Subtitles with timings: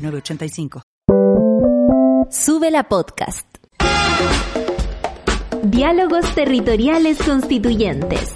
[0.00, 0.82] 906985.
[2.30, 3.46] Sube la podcast.
[5.62, 8.34] Diálogos Territoriales Constituyentes.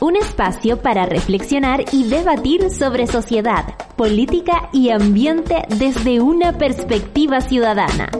[0.00, 8.10] Un espacio para reflexionar y debatir sobre sociedad, política y ambiente desde una perspectiva ciudadana.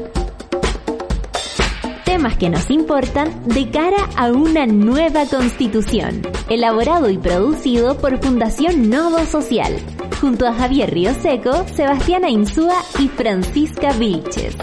[2.10, 6.22] Temas que nos importan de cara a una nueva constitución.
[6.48, 9.76] Elaborado y producido por Fundación Nodo Social.
[10.20, 14.56] Junto a Javier Río Seco, Sebastián Insúa y Francisca Vilches.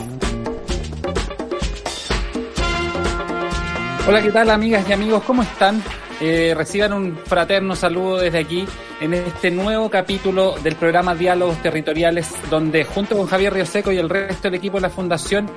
[4.06, 5.24] Hola, ¿qué tal amigas y amigos?
[5.24, 5.82] ¿Cómo están?
[6.20, 8.66] Eh, reciban un fraterno saludo desde aquí
[9.00, 14.10] en este nuevo capítulo del programa Diálogos Territoriales, donde junto con Javier Seco y el
[14.10, 15.50] resto del equipo de la Fundación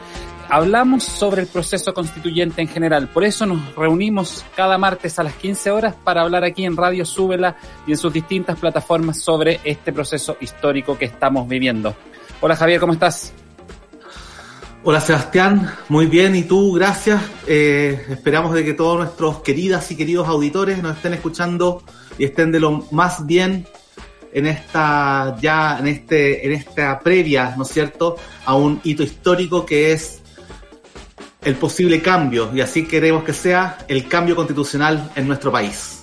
[0.51, 3.09] hablamos sobre el proceso constituyente en general.
[3.09, 7.05] Por eso nos reunimos cada martes a las 15 horas para hablar aquí en Radio
[7.05, 11.95] Súbela y en sus distintas plataformas sobre este proceso histórico que estamos viviendo.
[12.41, 13.33] Hola Javier, ¿cómo estás?
[14.83, 16.73] Hola Sebastián, muy bien, ¿y tú?
[16.73, 17.23] Gracias.
[17.47, 21.83] Eh, esperamos de que todos nuestros queridas y queridos auditores nos estén escuchando
[22.19, 23.67] y estén de lo más bien
[24.33, 29.67] en esta ya en este en esta previa, ¿no es cierto?, a un hito histórico
[29.67, 30.21] que es
[31.43, 36.00] el posible cambio y así queremos que sea el cambio constitucional en nuestro país.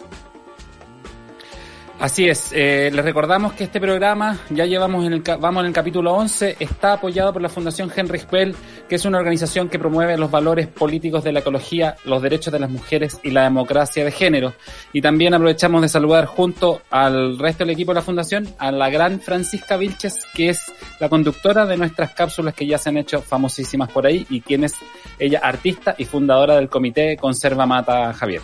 [2.00, 5.74] Así es, eh, les recordamos que este programa, ya llevamos en el, vamos en el
[5.74, 8.56] capítulo 11, está apoyado por la Fundación Henry Bell,
[8.88, 12.60] que es una organización que promueve los valores políticos de la ecología, los derechos de
[12.60, 14.54] las mujeres y la democracia de género.
[14.94, 18.92] Y también aprovechamos de saludar junto al resto del equipo de la Fundación a la
[18.92, 23.24] gran Francisca Vilches, que es la conductora de nuestras cápsulas que ya se han hecho
[23.24, 24.76] famosísimas por ahí y quien es
[25.18, 28.44] ella artista y fundadora del comité Conserva Mata Javier.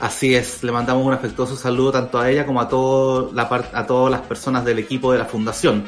[0.00, 3.86] Así es, le mandamos un afectuoso saludo tanto a ella como a, todo la a
[3.86, 5.84] todas las personas del equipo de la fundación.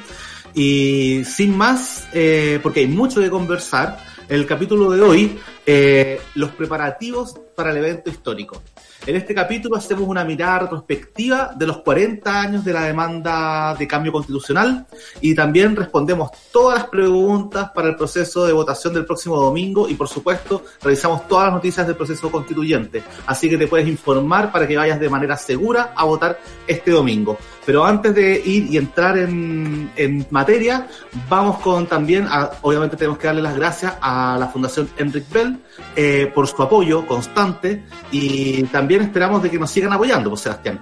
[0.54, 6.50] Y sin más, eh, porque hay mucho de conversar, el capítulo de hoy, eh, los
[6.50, 8.62] preparativos para el evento histórico.
[9.06, 13.86] En este capítulo hacemos una mirada retrospectiva de los 40 años de la demanda de
[13.86, 14.86] cambio constitucional
[15.20, 19.94] y también respondemos todas las preguntas para el proceso de votación del próximo domingo y
[19.94, 23.02] por supuesto revisamos todas las noticias del proceso constituyente.
[23.26, 27.36] Así que te puedes informar para que vayas de manera segura a votar este domingo.
[27.66, 30.86] Pero antes de ir y entrar en, en materia,
[31.28, 32.26] vamos con también,
[32.62, 35.58] obviamente tenemos que darle las gracias a la Fundación Enric Bell
[35.96, 40.80] eh, por su apoyo constante y también esperamos de que nos sigan apoyando, pues Sebastián.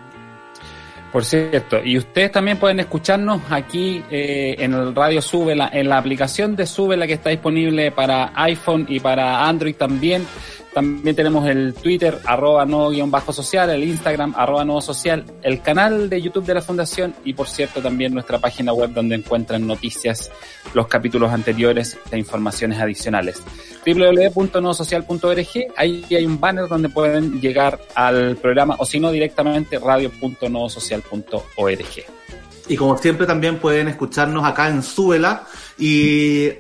[1.12, 5.98] Por cierto, y ustedes también pueden escucharnos aquí eh, en el radio Súbela, en la
[5.98, 10.26] aplicación de Súbela que está disponible para iPhone y para Android también.
[10.72, 15.60] También tenemos el Twitter, arroba no guion bajo social, el Instagram, arroba nuevo social, el
[15.60, 19.66] canal de YouTube de la Fundación y por cierto también nuestra página web donde encuentran
[19.66, 20.30] noticias,
[20.72, 23.42] los capítulos anteriores e informaciones adicionales.
[23.84, 32.22] www.nuevosocial.org, ahí hay un banner donde pueden llegar al programa o si no directamente radio.nuevosocial.org.
[32.68, 35.44] Y como siempre también pueden escucharnos acá en Súbela
[35.78, 36.50] y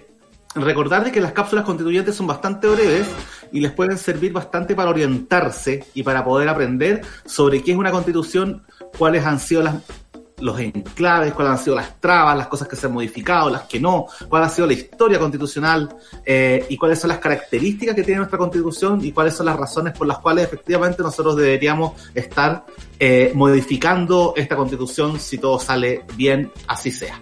[0.54, 3.06] recordar de que las cápsulas constituyentes son bastante breves
[3.52, 7.90] y les pueden servir bastante para orientarse y para poder aprender sobre qué es una
[7.90, 8.62] constitución,
[8.98, 9.76] cuáles han sido las,
[10.42, 13.80] los enclaves, cuáles han sido las trabas, las cosas que se han modificado, las que
[13.80, 18.18] no, cuál ha sido la historia constitucional eh, y cuáles son las características que tiene
[18.18, 22.64] nuestra constitución y cuáles son las razones por las cuales efectivamente nosotros deberíamos estar
[22.98, 27.20] eh, modificando esta constitución si todo sale bien, así sea.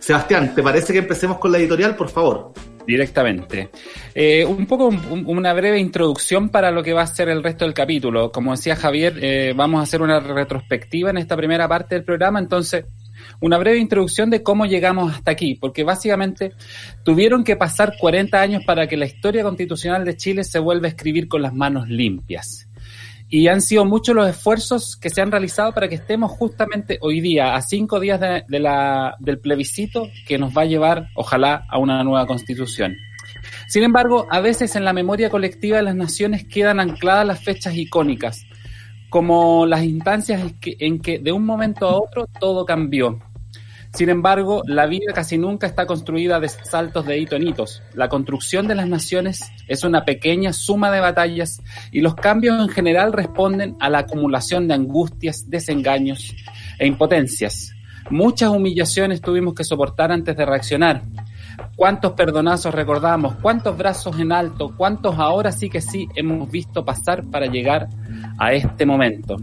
[0.00, 2.52] Sebastián, ¿te parece que empecemos con la editorial, por favor?
[2.86, 3.70] Directamente.
[4.14, 7.74] Eh, un poco una breve introducción para lo que va a ser el resto del
[7.74, 8.30] capítulo.
[8.30, 12.38] Como decía Javier, eh, vamos a hacer una retrospectiva en esta primera parte del programa,
[12.38, 12.84] entonces
[13.40, 16.52] una breve introducción de cómo llegamos hasta aquí, porque básicamente
[17.04, 20.90] tuvieron que pasar 40 años para que la historia constitucional de Chile se vuelva a
[20.90, 22.65] escribir con las manos limpias.
[23.28, 27.20] Y han sido muchos los esfuerzos que se han realizado para que estemos justamente hoy
[27.20, 31.78] día, a cinco días de, la, del plebiscito que nos va a llevar, ojalá, a
[31.78, 32.96] una nueva constitución.
[33.68, 37.74] Sin embargo, a veces en la memoria colectiva de las naciones quedan ancladas las fechas
[37.74, 38.46] icónicas,
[39.10, 43.18] como las instancias en que, de un momento a otro todo cambió.
[43.96, 47.82] Sin embargo, la vida casi nunca está construida de saltos de hito en hitos.
[47.94, 52.68] La construcción de las naciones es una pequeña suma de batallas y los cambios en
[52.68, 56.36] general responden a la acumulación de angustias, desengaños
[56.78, 57.72] e impotencias.
[58.10, 61.00] Muchas humillaciones tuvimos que soportar antes de reaccionar.
[61.74, 63.36] ¿Cuántos perdonazos recordamos?
[63.36, 64.74] ¿Cuántos brazos en alto?
[64.76, 67.88] ¿Cuántos ahora sí que sí hemos visto pasar para llegar
[68.36, 69.38] a este momento?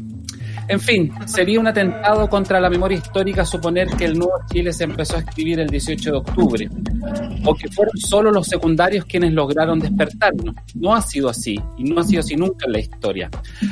[0.68, 4.86] En fin, sería un atentado contra la memoria histórica suponer que el nuevo Chile se
[4.86, 6.70] empezó a escribir el 18 de octubre,
[7.46, 10.56] o que fueron solo los secundarios quienes lograron despertarnos.
[10.76, 13.30] No ha sido así, y no ha sido así nunca en la historia.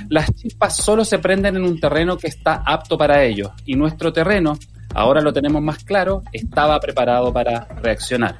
[0.09, 4.11] Las chispas solo se prenden en un terreno que está apto para ello, y nuestro
[4.11, 4.57] terreno,
[4.93, 8.37] ahora lo tenemos más claro, estaba preparado para reaccionar.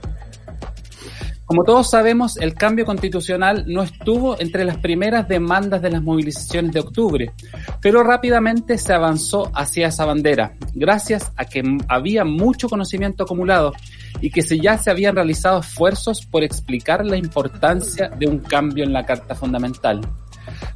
[1.52, 6.72] Como todos sabemos, el cambio constitucional no estuvo entre las primeras demandas de las movilizaciones
[6.72, 7.34] de octubre,
[7.82, 13.74] pero rápidamente se avanzó hacia esa bandera, gracias a que había mucho conocimiento acumulado
[14.22, 18.84] y que se ya se habían realizado esfuerzos por explicar la importancia de un cambio
[18.84, 20.02] en la Carta Fundamental.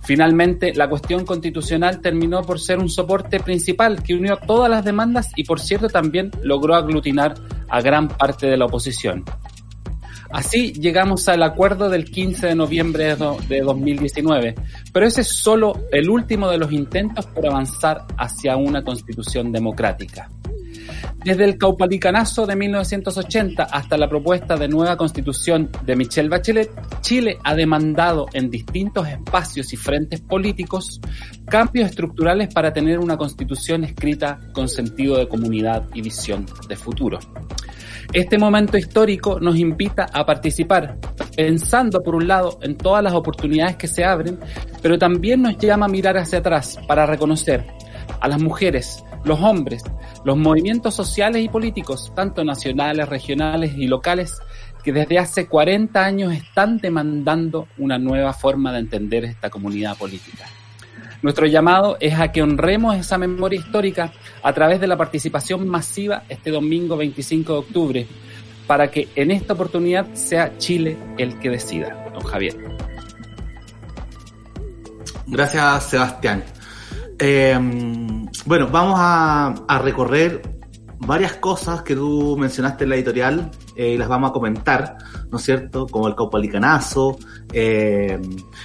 [0.04, 5.32] Finalmente, la cuestión constitucional terminó por ser un soporte principal que unió todas las demandas
[5.36, 7.36] y, por cierto, también logró aglutinar
[7.70, 9.26] a gran parte de la oposición.
[10.36, 13.16] Así llegamos al acuerdo del 15 de noviembre
[13.48, 14.54] de 2019,
[14.92, 20.30] pero ese es solo el último de los intentos por avanzar hacia una constitución democrática.
[21.24, 27.38] Desde el caupalicanazo de 1980 hasta la propuesta de nueva constitución de Michelle Bachelet, Chile
[27.46, 31.00] ha demandado en distintos espacios y frentes políticos
[31.46, 37.20] cambios estructurales para tener una constitución escrita con sentido de comunidad y visión de futuro.
[38.14, 40.98] Este momento histórico nos invita a participar,
[41.36, 44.40] pensando por un lado en todas las oportunidades que se abren,
[44.82, 47.66] pero también nos llama a mirar hacia atrás para reconocer
[48.22, 49.84] a las mujeres, los hombres,
[50.24, 54.38] los movimientos sociales y políticos, tanto nacionales, regionales y locales,
[54.84, 60.46] que desde hace 40 años están demandando una nueva forma de entender esta comunidad política.
[61.22, 64.12] Nuestro llamado es a que honremos esa memoria histórica
[64.44, 68.08] a través de la participación masiva este domingo 25 de octubre,
[68.68, 72.10] para que en esta oportunidad sea Chile el que decida.
[72.14, 72.56] Don Javier.
[75.28, 76.44] Gracias, Sebastián.
[77.18, 77.58] Eh,
[78.46, 80.42] bueno, vamos a, recorrer
[81.00, 84.98] varias cosas que tú mencionaste en la editorial eh, las vamos a comentar,
[85.32, 85.88] ¿no es cierto?
[85.88, 87.18] Como el caupalicanazo,
[87.52, 88.20] eh,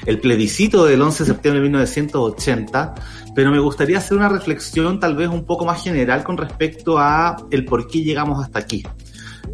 [0.07, 2.95] el plebiscito del 11 de septiembre de 1980,
[3.35, 7.37] pero me gustaría hacer una reflexión tal vez un poco más general con respecto a
[7.51, 8.83] el por qué llegamos hasta aquí.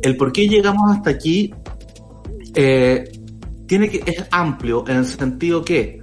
[0.02, 1.52] El por qué llegamos hasta aquí
[2.54, 3.04] eh,
[3.66, 6.00] tiene que, es amplio en el sentido que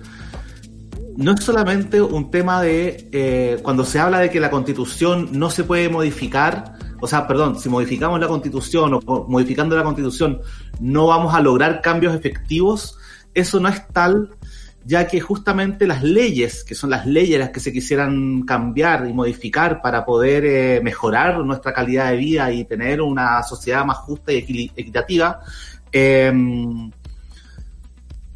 [1.17, 5.49] no es solamente un tema de eh, cuando se habla de que la constitución no
[5.49, 6.72] se puede modificar,
[7.03, 10.39] o sea, perdón, si modificamos la constitución o modificando la constitución
[10.79, 12.97] no vamos a lograr cambios efectivos,
[13.33, 14.29] eso no es tal,
[14.85, 19.11] ya que justamente las leyes, que son las leyes las que se quisieran cambiar y
[19.11, 24.31] modificar para poder eh, mejorar nuestra calidad de vida y tener una sociedad más justa
[24.31, 25.41] y equitativa,
[25.91, 26.31] eh,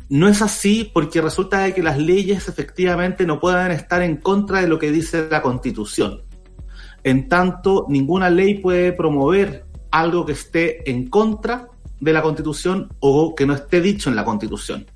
[0.10, 4.60] no es así porque resulta de que las leyes efectivamente no pueden estar en contra
[4.60, 6.27] de lo que dice la Constitución.
[7.08, 11.70] En tanto, ninguna ley puede promover algo que esté en contra
[12.02, 14.88] de la Constitución o que no esté dicho en la Constitución.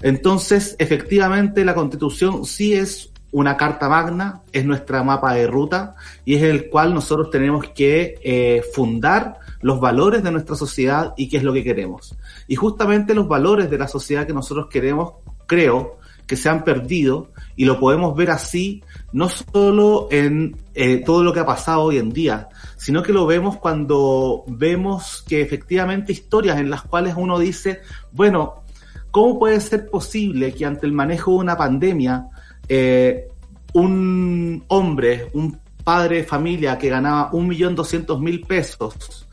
[0.00, 6.34] Entonces, efectivamente, la Constitución sí es una carta magna, es nuestra mapa de ruta y
[6.34, 11.36] es el cual nosotros tenemos que eh, fundar los valores de nuestra sociedad y qué
[11.36, 12.16] es lo que queremos.
[12.48, 15.12] Y justamente los valores de la sociedad que nosotros queremos,
[15.46, 21.22] creo, que se han perdido y lo podemos ver así no solo en eh, todo
[21.22, 26.12] lo que ha pasado hoy en día, sino que lo vemos cuando vemos que efectivamente
[26.12, 27.80] historias en las cuales uno dice,
[28.12, 28.64] bueno,
[29.10, 32.26] ¿cómo puede ser posible que ante el manejo de una pandemia
[32.68, 33.28] eh,
[33.74, 39.28] un hombre, un padre de familia que ganaba un millón doscientos mil pesos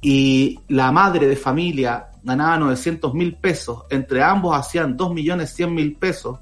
[0.00, 5.72] y la madre de familia ganaba 900 mil pesos, entre ambos hacían 2 millones 100
[5.72, 6.40] mil pesos,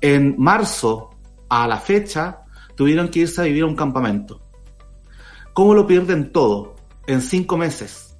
[0.00, 1.10] en marzo
[1.48, 2.40] a la fecha
[2.74, 4.40] tuvieron que irse a vivir a un campamento.
[5.54, 6.74] ¿Cómo lo pierden todo?
[7.06, 8.16] En cinco meses.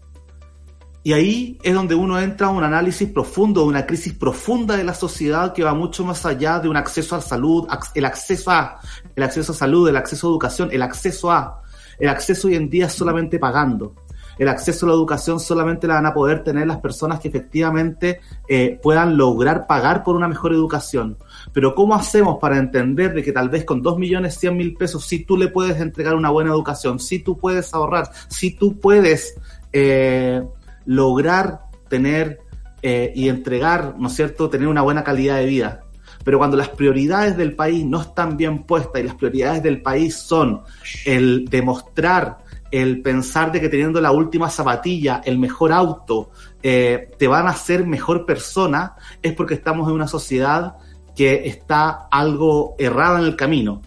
[1.02, 4.94] Y ahí es donde uno entra a un análisis profundo, una crisis profunda de la
[4.94, 8.80] sociedad que va mucho más allá de un acceso a salud, el acceso a,
[9.14, 11.62] el acceso a salud, el acceso a educación, el acceso a,
[11.98, 14.05] el acceso hoy en día solamente pagando
[14.38, 18.20] el acceso a la educación solamente la van a poder tener las personas que efectivamente
[18.48, 21.16] eh, puedan lograr pagar por una mejor educación.
[21.52, 25.04] Pero ¿cómo hacemos para entender de que tal vez con dos millones cien mil pesos
[25.06, 29.34] si tú le puedes entregar una buena educación, si tú puedes ahorrar, si tú puedes
[29.72, 30.42] eh,
[30.84, 32.40] lograr tener
[32.82, 35.82] eh, y entregar, ¿no es cierto?, tener una buena calidad de vida.
[36.24, 40.16] Pero cuando las prioridades del país no están bien puestas y las prioridades del país
[40.16, 40.62] son
[41.04, 42.38] el demostrar,
[42.70, 46.30] el pensar de que teniendo la última zapatilla, el mejor auto,
[46.62, 50.76] eh, te van a hacer mejor persona, es porque estamos en una sociedad
[51.14, 53.82] que está algo errada en el camino.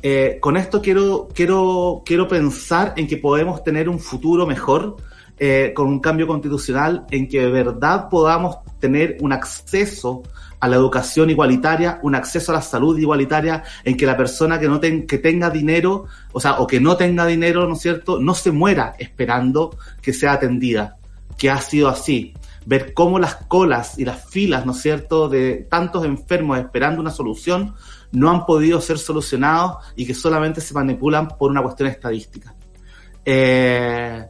[0.00, 4.96] Eh, con esto quiero, quiero, quiero pensar en que podemos tener un futuro mejor
[5.40, 10.22] eh, con un cambio constitucional en que de verdad podamos tener un acceso
[10.60, 14.68] a la educación igualitaria, un acceso a la salud igualitaria, en que la persona que
[14.68, 18.34] no que tenga dinero, o sea, o que no tenga dinero, ¿no es cierto?, no
[18.34, 20.96] se muera esperando que sea atendida,
[21.36, 22.34] que ha sido así.
[22.66, 27.10] Ver cómo las colas y las filas, ¿no es cierto?, de tantos enfermos esperando una
[27.10, 27.74] solución
[28.10, 32.54] no han podido ser solucionados y que solamente se manipulan por una cuestión estadística.
[33.24, 34.26] Eh,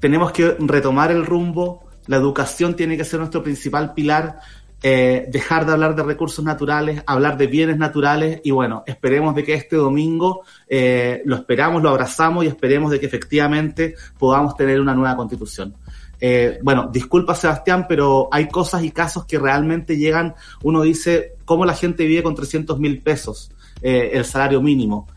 [0.00, 4.40] tenemos que retomar el rumbo, la educación tiene que ser nuestro principal pilar,
[4.86, 9.42] eh, dejar de hablar de recursos naturales, hablar de bienes naturales y bueno, esperemos de
[9.42, 14.78] que este domingo eh, lo esperamos, lo abrazamos y esperemos de que efectivamente podamos tener
[14.82, 15.74] una nueva constitución.
[16.20, 21.64] Eh, bueno, disculpa Sebastián, pero hay cosas y casos que realmente llegan, uno dice, ¿cómo
[21.64, 25.08] la gente vive con 300 mil pesos el salario mínimo?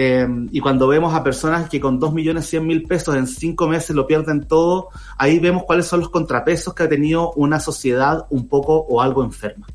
[0.00, 3.66] Em, y cuando vemos a personas que con 2 millones 100 mil pesos en 5
[3.66, 8.24] meses lo pierden todo, ahí vemos cuáles son los contrapesos que ha tenido una sociedad
[8.30, 9.66] un poco o algo enferma.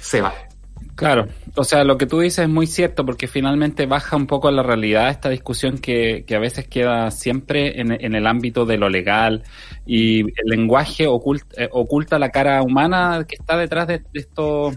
[0.00, 0.34] Se va.
[0.96, 4.50] Claro, o sea, lo que tú dices es muy cierto porque finalmente baja un poco
[4.50, 8.90] la realidad esta discusión que, que a veces queda siempre en, el ámbito de lo
[8.90, 9.44] legal
[9.86, 14.72] y el lenguaje oculta, eh, oculta la cara humana que está detrás de, de esto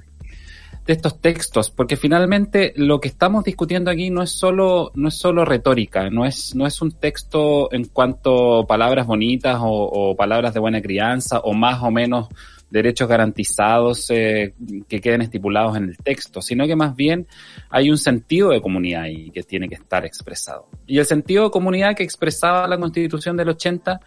[0.86, 5.16] de estos textos, porque finalmente lo que estamos discutiendo aquí no es solo, no es
[5.16, 10.60] solo retórica, no es, no es un texto en cuanto palabras bonitas o palabras de
[10.60, 12.30] buena crianza o más o menos
[12.72, 14.54] derechos garantizados eh,
[14.88, 17.28] que queden estipulados en el texto, sino que más bien
[17.70, 20.68] hay un sentido de comunidad ahí que tiene que estar expresado.
[20.88, 24.00] Y el sentido de comunidad que expresaba la Constitución del 80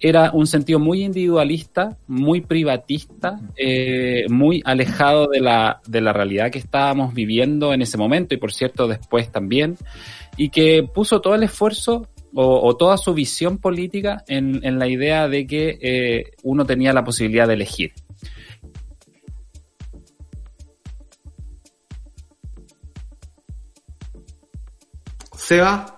[0.00, 6.50] era un sentido muy individualista, muy privatista, eh, muy alejado de la, de la realidad
[6.50, 9.76] que estábamos viviendo en ese momento y por cierto después también,
[10.36, 14.86] y que puso todo el esfuerzo o, o, toda su visión política en, en la
[14.86, 17.92] idea de que eh, uno tenía la posibilidad de elegir.
[25.36, 25.96] Seba.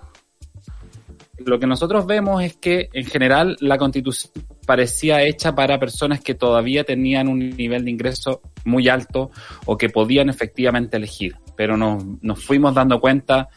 [1.45, 4.31] Lo que nosotros vemos es que en general la constitución
[4.65, 9.29] parecía hecha para personas que todavía tenían un nivel de ingreso muy alto
[9.65, 13.49] o que podían efectivamente elegir, pero nos, nos fuimos dando cuenta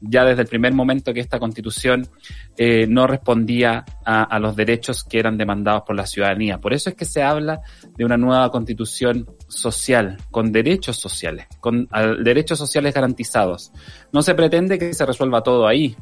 [0.00, 2.08] ya desde el primer momento que esta constitución
[2.56, 6.58] eh, no respondía a, los derechos que eran demandados por la ciudadanía.
[6.58, 7.60] Por eso es que se habla
[7.96, 11.88] de una nueva constitución social, con derechos sociales, con
[12.22, 13.72] derechos sociales garantizados.
[14.12, 15.96] No se pretende que se resuelva todo ahí,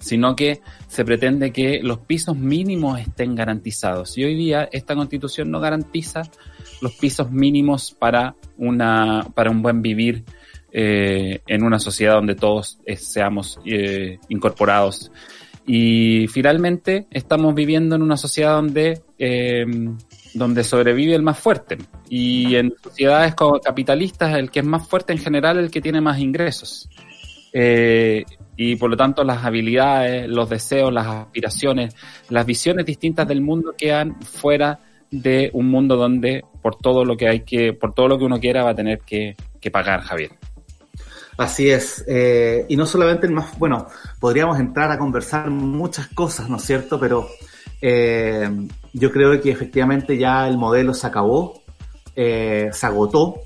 [0.00, 4.16] sino que se pretende que los pisos mínimos estén garantizados.
[4.18, 6.22] Y hoy día esta constitución no garantiza
[6.80, 10.24] los pisos mínimos para una, para un buen vivir
[10.72, 15.10] eh, en una sociedad donde todos eh, seamos eh, incorporados.
[15.66, 19.98] Y finalmente estamos viviendo en una sociedad donde, em,
[20.34, 21.78] donde sobrevive el más fuerte.
[22.08, 26.00] Y en sociedades capitalistas el que es más fuerte en general es el que tiene
[26.00, 26.88] más ingresos.
[28.56, 31.96] Y por lo tanto las habilidades, los deseos, las aspiraciones,
[32.28, 34.78] las visiones distintas del mundo quedan fuera
[35.10, 38.38] de un mundo donde por todo lo que hay que, por todo lo que uno
[38.38, 39.34] quiera va a tener que
[39.72, 40.30] pagar, Javier.
[41.40, 42.04] Así es.
[42.06, 43.86] Eh, y no solamente el más, bueno,
[44.18, 47.00] podríamos entrar a conversar muchas cosas, ¿no es cierto?
[47.00, 47.28] Pero
[47.80, 48.46] eh,
[48.92, 51.62] yo creo que efectivamente ya el modelo se acabó,
[52.14, 53.36] eh, se agotó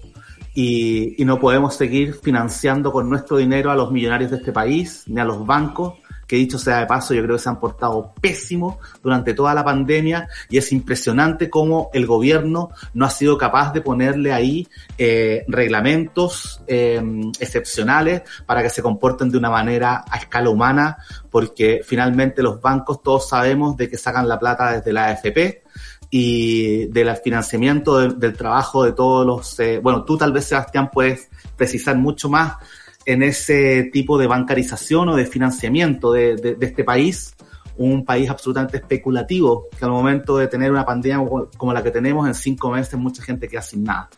[0.55, 5.05] y, y no podemos seguir financiando con nuestro dinero a los millonarios de este país,
[5.07, 5.95] ni a los bancos,
[6.35, 9.65] que dicho sea de paso, yo creo que se han portado pésimo durante toda la
[9.65, 14.67] pandemia y es impresionante cómo el gobierno no ha sido capaz de ponerle ahí
[14.99, 17.01] eh, reglamentos eh,
[17.39, 20.97] excepcionales para que se comporten de una manera a escala humana,
[21.31, 25.63] porque finalmente los bancos todos sabemos de que sacan la plata desde la AFP
[26.11, 29.61] y del financiamiento de, del trabajo de todos los...
[29.61, 32.55] Eh, bueno, tú tal vez, Sebastián, puedes precisar mucho más
[33.07, 37.35] en ese tipo de bancarización o de financiamiento de, de, este país
[37.77, 41.19] un país absolutamente especulativo, que al momento de tener una pandemia
[41.57, 44.09] como la que tenemos, en cinco meses mucha gente queda sin nada.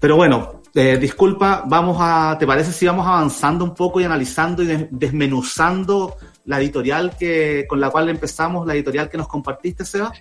[0.00, 4.62] Pero bueno, eh, disculpa, vamos a, ¿te parece si vamos avanzando un poco y analizando
[4.62, 6.16] y desmenuzando
[6.46, 10.12] la editorial que, con la cual empezamos, la editorial que nos compartiste, Seba?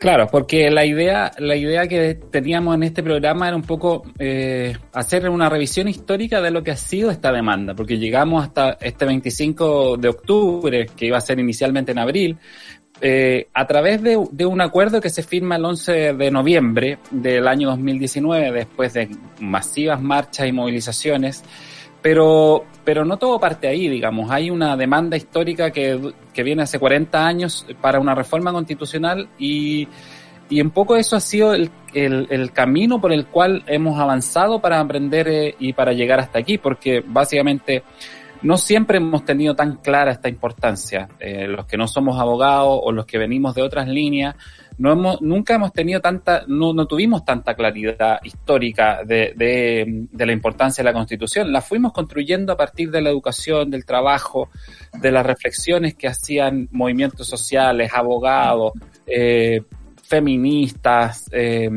[0.00, 4.74] Claro, porque la idea, la idea que teníamos en este programa era un poco eh,
[4.94, 9.04] hacer una revisión histórica de lo que ha sido esta demanda, porque llegamos hasta este
[9.04, 12.38] 25 de octubre, que iba a ser inicialmente en abril,
[13.02, 17.46] eh, a través de, de, un acuerdo que se firma el 11 de noviembre del
[17.46, 21.44] año 2019, después de masivas marchas y movilizaciones,
[22.02, 24.30] pero, pero no todo parte ahí, digamos.
[24.30, 29.86] Hay una demanda histórica que, que viene hace 40 años para una reforma constitucional y,
[30.48, 34.60] y un poco eso ha sido el, el, el, camino por el cual hemos avanzado
[34.60, 37.84] para aprender eh, y para llegar hasta aquí, porque básicamente
[38.42, 41.08] no siempre hemos tenido tan clara esta importancia.
[41.18, 44.36] Eh, los que no somos abogados o los que venimos de otras líneas,
[44.80, 50.26] no hemos, nunca hemos tenido tanta, no, no tuvimos tanta claridad histórica de, de, de,
[50.26, 51.52] la importancia de la Constitución.
[51.52, 54.48] La fuimos construyendo a partir de la educación, del trabajo,
[54.98, 58.72] de las reflexiones que hacían movimientos sociales, abogados,
[59.06, 59.60] eh,
[60.02, 61.68] feministas, eh,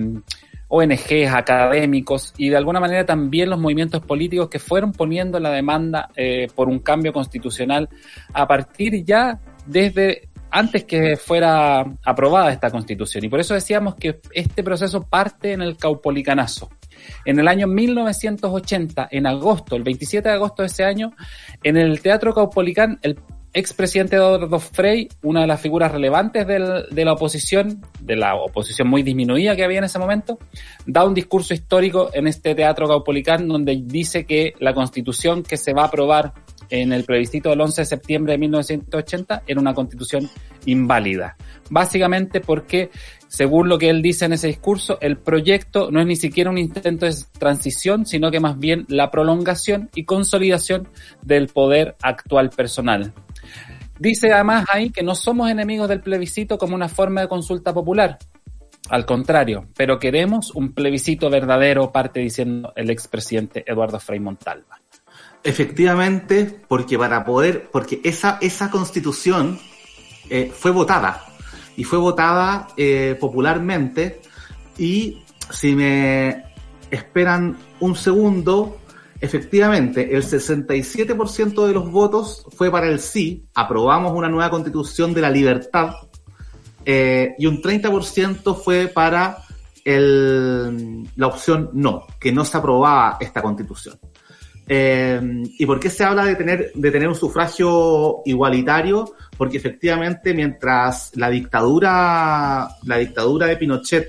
[0.70, 6.10] ONGs, académicos y de alguna manera también los movimientos políticos que fueron poniendo la demanda
[6.16, 7.90] eh, por un cambio constitucional
[8.32, 13.26] a partir ya desde antes que fuera aprobada esta constitución.
[13.26, 16.70] Y por eso decíamos que este proceso parte en el caupolicanazo.
[17.26, 21.14] En el año 1980, en agosto, el 27 de agosto de ese año,
[21.64, 23.20] en el Teatro Caupolicán, el
[23.52, 28.88] expresidente Eduardo Frei, una de las figuras relevantes del, de la oposición, de la oposición
[28.88, 30.38] muy disminuida que había en ese momento,
[30.86, 35.74] da un discurso histórico en este Teatro Caupolicán donde dice que la constitución que se
[35.74, 36.34] va a aprobar
[36.74, 40.28] en el plebiscito del 11 de septiembre de 1980 era una constitución
[40.66, 41.38] inválida.
[41.70, 42.90] Básicamente porque,
[43.28, 46.58] según lo que él dice en ese discurso, el proyecto no es ni siquiera un
[46.58, 50.88] intento de transición, sino que más bien la prolongación y consolidación
[51.22, 53.14] del poder actual personal.
[54.00, 58.18] Dice además ahí que no somos enemigos del plebiscito como una forma de consulta popular.
[58.90, 64.83] Al contrario, pero queremos un plebiscito verdadero, parte diciendo el expresidente Eduardo Frei Montalva.
[65.44, 69.60] Efectivamente, porque para poder, porque esa, esa constitución
[70.30, 71.26] eh, fue votada.
[71.76, 74.22] Y fue votada eh, popularmente.
[74.78, 76.46] Y si me
[76.90, 78.78] esperan un segundo,
[79.20, 85.22] efectivamente el 67% de los votos fue para el sí, aprobamos una nueva constitución de
[85.22, 85.96] la libertad
[86.86, 89.38] eh, y un 30% fue para
[89.84, 94.00] el, la opción no, que no se aprobaba esta constitución.
[94.68, 95.20] Eh,
[95.60, 99.14] ¿Y por qué se habla de tener, de tener un sufragio igualitario?
[99.38, 104.08] Porque efectivamente, mientras la dictadura, la dictadura de Pinochet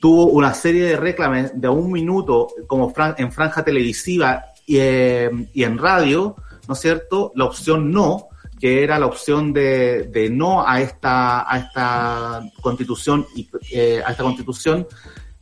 [0.00, 5.64] tuvo una serie de reclames de un minuto, como en franja televisiva y, eh, y
[5.64, 6.36] en radio,
[6.66, 7.32] ¿no es cierto?
[7.34, 8.28] La opción no,
[8.60, 13.26] que era la opción de, de no a esta, a esta constitución,
[13.70, 14.86] eh, a esta constitución,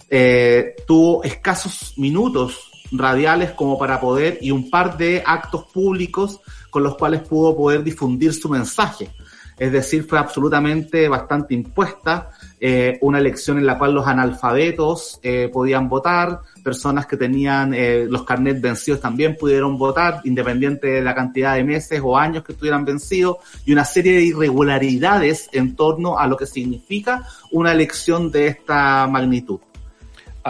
[0.08, 6.82] eh, tuvo escasos minutos radiales como para poder y un par de actos públicos con
[6.82, 9.10] los cuales pudo poder difundir su mensaje.
[9.58, 15.48] Es decir, fue absolutamente bastante impuesta, eh, una elección en la cual los analfabetos eh,
[15.50, 21.14] podían votar, personas que tenían eh, los carnets vencidos también pudieron votar, independiente de la
[21.14, 26.18] cantidad de meses o años que estuvieran vencidos, y una serie de irregularidades en torno
[26.18, 29.60] a lo que significa una elección de esta magnitud.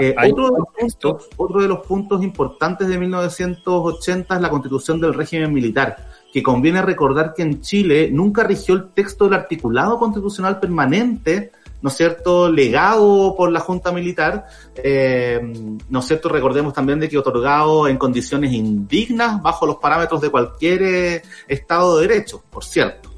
[0.00, 5.00] Eh, otro, de los puntos, otro de los puntos importantes de 1980 es la constitución
[5.00, 5.96] del régimen militar,
[6.32, 11.88] que conviene recordar que en Chile nunca rigió el texto del articulado constitucional permanente, ¿no
[11.88, 15.40] es cierto?, legado por la Junta Militar, eh,
[15.88, 20.30] ¿no es cierto?, recordemos también de que otorgado en condiciones indignas bajo los parámetros de
[20.30, 23.16] cualquier eh, Estado de Derecho, por cierto.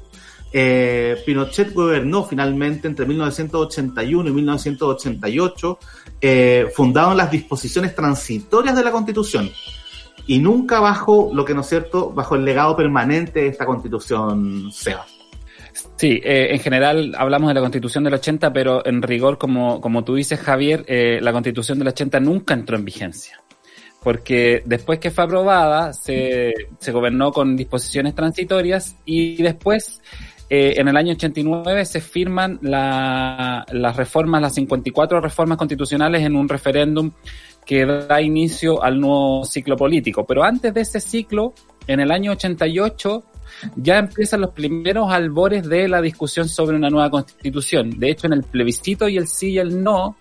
[0.51, 5.79] Eh, Pinochet gobernó finalmente entre 1981 y 1988,
[6.21, 9.49] eh, fundado en las disposiciones transitorias de la Constitución
[10.27, 14.71] y nunca bajo lo que no es cierto, bajo el legado permanente de esta Constitución
[14.71, 15.05] SEBA.
[15.95, 20.03] Sí, eh, en general hablamos de la Constitución del 80, pero en rigor, como, como
[20.03, 23.41] tú dices, Javier, eh, la Constitución del 80 nunca entró en vigencia
[24.01, 30.01] porque después que fue aprobada se, se gobernó con disposiciones transitorias y después
[30.49, 36.35] eh, en el año 89 se firman la, las reformas, las 54 reformas constitucionales en
[36.35, 37.11] un referéndum
[37.65, 40.25] que da inicio al nuevo ciclo político.
[40.25, 41.53] Pero antes de ese ciclo,
[41.85, 43.23] en el año 88,
[43.75, 47.99] ya empiezan los primeros albores de la discusión sobre una nueva constitución.
[47.99, 50.17] De hecho, en el plebiscito y el sí y el no,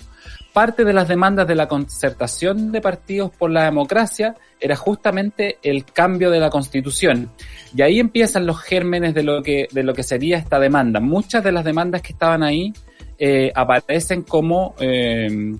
[0.59, 5.85] parte de las demandas de la concertación de partidos por la democracia era justamente el
[5.85, 7.31] cambio de la constitución.
[7.77, 10.99] Y ahí empiezan los gérmenes de lo que, de lo que sería esta demanda.
[10.99, 12.73] Muchas de las demandas que estaban ahí
[13.21, 15.55] eh, aparecen como, eh,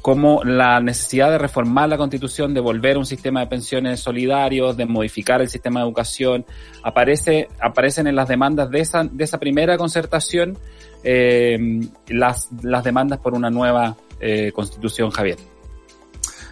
[0.00, 4.74] como la necesidad de reformar la constitución, de volver a un sistema de pensiones solidarios,
[4.74, 6.46] de modificar el sistema de educación.
[6.82, 10.56] Aparece, aparecen en las demandas de esa, de esa primera concertación
[11.04, 11.58] eh,
[12.08, 15.38] las, las demandas por una nueva eh, constitución, Javier.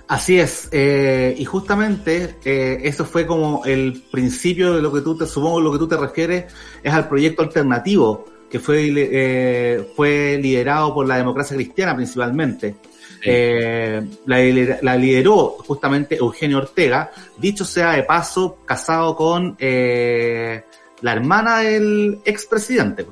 [0.09, 5.19] Así es, eh, y justamente eh, eso fue como el principio de lo que tú
[5.19, 6.51] te, supongo lo que tú te refieres,
[6.83, 12.77] es al proyecto alternativo, que fue, eh, fue liderado por la democracia cristiana principalmente.
[13.23, 14.39] Eh, la,
[14.83, 20.63] la, lideró justamente Eugenio Ortega, dicho sea de paso, casado con eh,
[21.03, 23.07] la hermana del expresidente.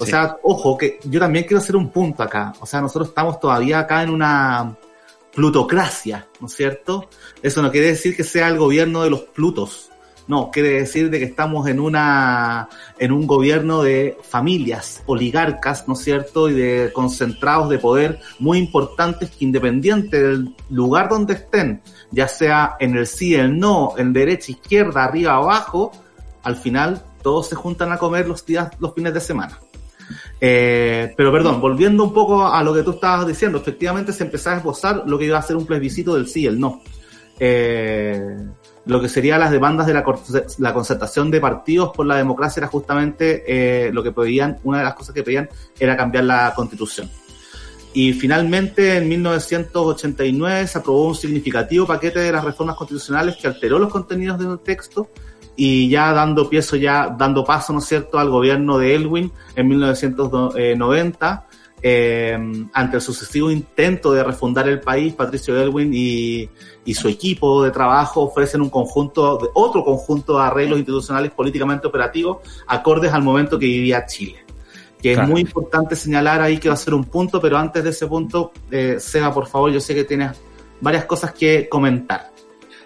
[0.00, 0.12] O sí.
[0.12, 2.54] sea, ojo, que yo también quiero hacer un punto acá.
[2.60, 4.74] O sea, nosotros estamos todavía acá en una
[5.34, 7.08] plutocracia, ¿no es cierto?
[7.42, 9.90] Eso no quiere decir que sea el gobierno de los plutos.
[10.26, 15.94] No, quiere decir de que estamos en una en un gobierno de familias oligarcas, ¿no
[15.94, 16.48] es cierto?
[16.48, 22.76] Y de concentrados de poder muy importantes que independiente del lugar donde estén, ya sea
[22.78, 25.92] en el sí, el no, en derecha, izquierda, arriba, abajo,
[26.42, 29.58] al final todos se juntan a comer los días, los fines de semana.
[30.40, 34.50] Eh, pero perdón, volviendo un poco a lo que tú estabas diciendo, efectivamente se empezó
[34.50, 36.82] a esbozar lo que iba a ser un plebiscito del sí y el no.
[37.38, 38.36] Eh,
[38.86, 40.04] lo que sería las demandas de la,
[40.58, 44.84] la, concertación de partidos por la democracia era justamente eh, lo que pedían, una de
[44.84, 45.48] las cosas que pedían
[45.78, 47.10] era cambiar la constitución.
[47.92, 53.78] Y finalmente en 1989 se aprobó un significativo paquete de las reformas constitucionales que alteró
[53.78, 55.10] los contenidos del texto
[55.56, 59.68] y ya dando piezo, ya dando paso, ¿no es cierto?, al gobierno de Elwin en
[59.68, 61.46] 1990,
[61.82, 62.38] eh,
[62.72, 66.48] ante el sucesivo intento de refundar el país, Patricio Elwin y,
[66.84, 71.86] y, su equipo de trabajo ofrecen un conjunto, de, otro conjunto de arreglos institucionales políticamente
[71.86, 74.44] operativos acordes al momento que vivía Chile.
[75.00, 75.28] Que claro.
[75.28, 78.06] es muy importante señalar ahí que va a ser un punto, pero antes de ese
[78.06, 80.38] punto, eh, Seba, por favor, yo sé que tienes
[80.82, 82.30] varias cosas que comentar.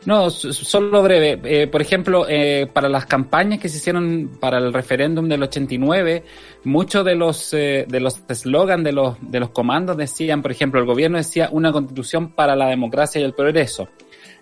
[0.06, 1.40] No, solo breve.
[1.44, 6.24] Eh, por ejemplo, eh, para las campañas que se hicieron para el referéndum del 89,
[6.64, 10.80] muchos de los eh, de los eslogan de los de los comandos decían, por ejemplo,
[10.80, 13.88] el gobierno decía una constitución para la democracia y el progreso.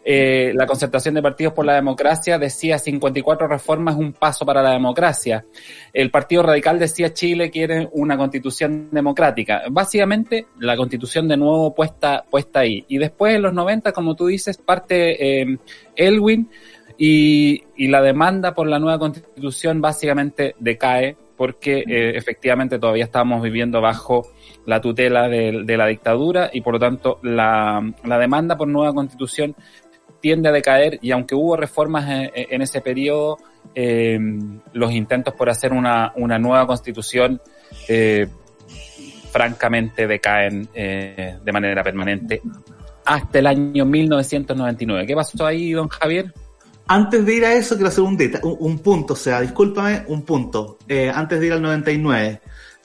[0.05, 4.73] Eh, la concertación de partidos por la democracia decía 54 reformas, un paso para la
[4.73, 5.45] democracia.
[5.93, 9.63] El Partido Radical decía Chile quiere una constitución democrática.
[9.71, 12.85] Básicamente, la constitución de nuevo puesta, puesta ahí.
[12.89, 15.59] Y después, en los 90, como tú dices, parte eh,
[15.95, 16.49] Elwin
[16.99, 23.43] y, y, la demanda por la nueva constitución básicamente decae porque eh, efectivamente todavía estamos
[23.43, 24.29] viviendo bajo
[24.67, 28.93] la tutela de, de, la dictadura y por lo tanto la, la demanda por nueva
[28.93, 29.57] constitución
[30.23, 33.37] tiende a decaer y aunque hubo reformas en, ese periodo,
[33.75, 34.19] eh,
[34.73, 37.43] los intentos por hacer una, una nueva constitución
[37.89, 38.27] eh,
[39.31, 42.41] francamente decaen eh, de manera permanente
[43.05, 45.07] hasta el año 1999.
[45.07, 46.33] ¿Qué pasó ahí, don Javier?
[46.87, 50.23] Antes de ir a eso, quiero hacer un, un, un punto, o sea, discúlpame, un
[50.23, 50.79] punto.
[51.15, 52.41] Antes de ir al 99,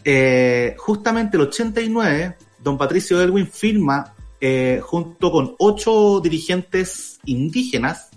[0.10, 8.10] eh, justamente el 89, don Patricio Elwin firma eh, junto con ocho dirigentes indígenas,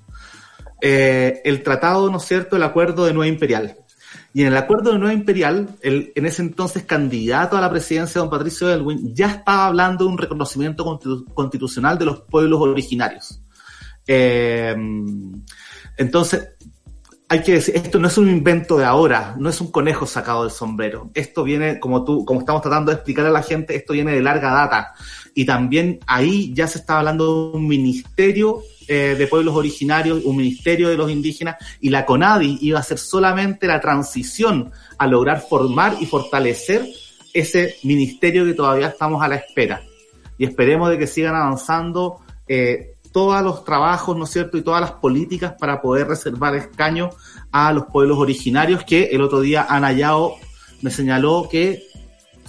[0.81, 3.77] eh, el tratado, ¿no es cierto?, el acuerdo de Nueva Imperial.
[4.33, 8.21] Y en el acuerdo de Nueva Imperial, el, en ese entonces candidato a la presidencia,
[8.21, 13.43] don Patricio Elwin, ya estaba hablando de un reconocimiento constitu constitucional de los pueblos originarios.
[14.07, 14.75] Eh,
[15.97, 16.57] entonces,
[17.33, 20.43] hay que decir, esto no es un invento de ahora, no es un conejo sacado
[20.43, 21.13] del sombrero.
[21.15, 24.21] Esto viene, como tú, como estamos tratando de explicar a la gente, esto viene de
[24.21, 24.95] larga data.
[25.33, 30.39] Y también ahí ya se está hablando de un ministerio eh, de pueblos originarios, un
[30.39, 35.41] ministerio de los indígenas, y la CONADI iba a ser solamente la transición a lograr
[35.41, 36.85] formar y fortalecer
[37.33, 39.81] ese ministerio que todavía estamos a la espera.
[40.37, 42.17] Y esperemos de que sigan avanzando
[42.49, 47.15] eh, todos los trabajos, ¿no es cierto?, y todas las políticas para poder reservar escaños
[47.51, 50.37] a los pueblos originarios que el otro día Ana Yao
[50.83, 51.85] me señaló que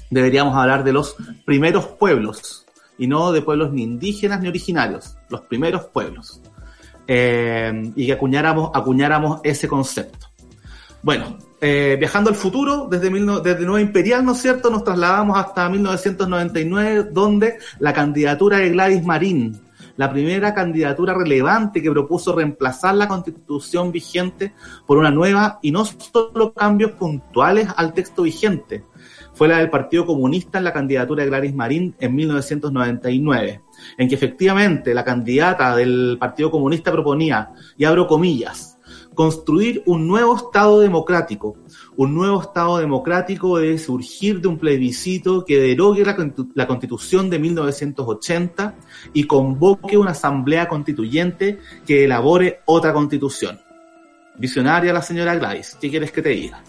[0.09, 2.65] deberíamos hablar de los primeros pueblos
[2.97, 6.41] y no de pueblos ni indígenas ni originarios, los primeros pueblos.
[7.07, 10.27] Eh, y que acuñáramos, acuñáramos ese concepto.
[11.01, 15.67] Bueno, eh, viajando al futuro, desde, desde Nueva Imperial, ¿no es cierto?, nos trasladamos hasta
[15.67, 19.59] 1999, donde la candidatura de Gladys Marín
[19.97, 24.53] la primera candidatura relevante que propuso reemplazar la constitución vigente
[24.85, 28.83] por una nueva y no solo cambios puntuales al texto vigente.
[29.33, 33.61] Fue la del Partido Comunista en la candidatura de Gladys Marín en 1999,
[33.97, 38.77] en que efectivamente la candidata del Partido Comunista proponía, y abro comillas,
[39.13, 41.57] construir un nuevo Estado democrático.
[41.95, 48.75] Un nuevo Estado democrático debe surgir de un plebiscito que derogue la, Constitución de 1980
[49.13, 53.59] y convoque una asamblea constituyente que elabore otra constitución.
[54.37, 56.63] Visionaria la señora Gladys, ¿qué quieres que te diga?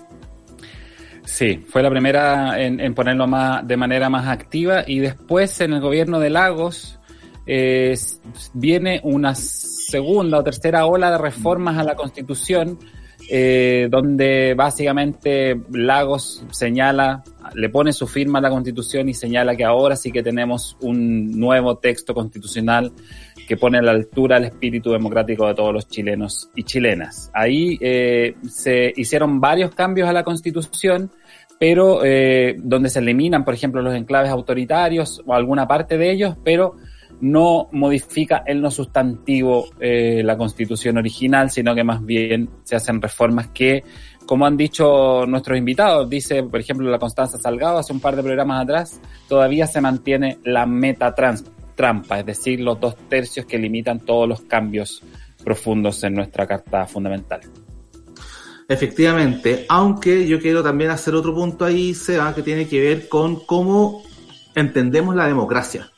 [1.24, 5.81] Sí, fue la primera en, ponerlo más, de manera más activa y después en el
[5.81, 6.98] gobierno de Lagos
[7.46, 7.94] eh,
[8.55, 12.78] viene unas segunda o tercera ola de reformas a la Constitución,
[13.31, 17.22] eh, donde básicamente Lagos señala,
[17.55, 21.38] le pone su firma a la Constitución y señala que ahora sí que tenemos un
[21.38, 22.92] nuevo texto constitucional
[23.46, 27.31] que pone a la altura el espíritu democrático de todos los chilenos y chilenas.
[27.35, 31.11] Ahí eh, se hicieron varios cambios a la Constitución,
[31.59, 36.37] pero eh, donde se eliminan, por ejemplo, los enclaves autoritarios o alguna parte de ellos,
[36.42, 36.76] pero
[37.22, 43.00] no modifica el no sustantivo eh, la constitución original, sino que más bien se hacen
[43.00, 43.85] reformas que,
[44.26, 48.24] como han dicho nuestros invitados, dice, por ejemplo, la Constanza Salgado hace un par de
[48.24, 54.00] programas atrás, todavía se mantiene la meta trampa, es decir, los dos tercios que limitan
[54.00, 55.00] todos los cambios
[55.44, 57.40] profundos en nuestra Carta Fundamental.
[58.68, 63.46] Efectivamente, aunque yo quiero también hacer otro punto ahí, Seba, que tiene que ver con
[63.46, 64.02] cómo
[64.56, 65.91] entendemos la democracia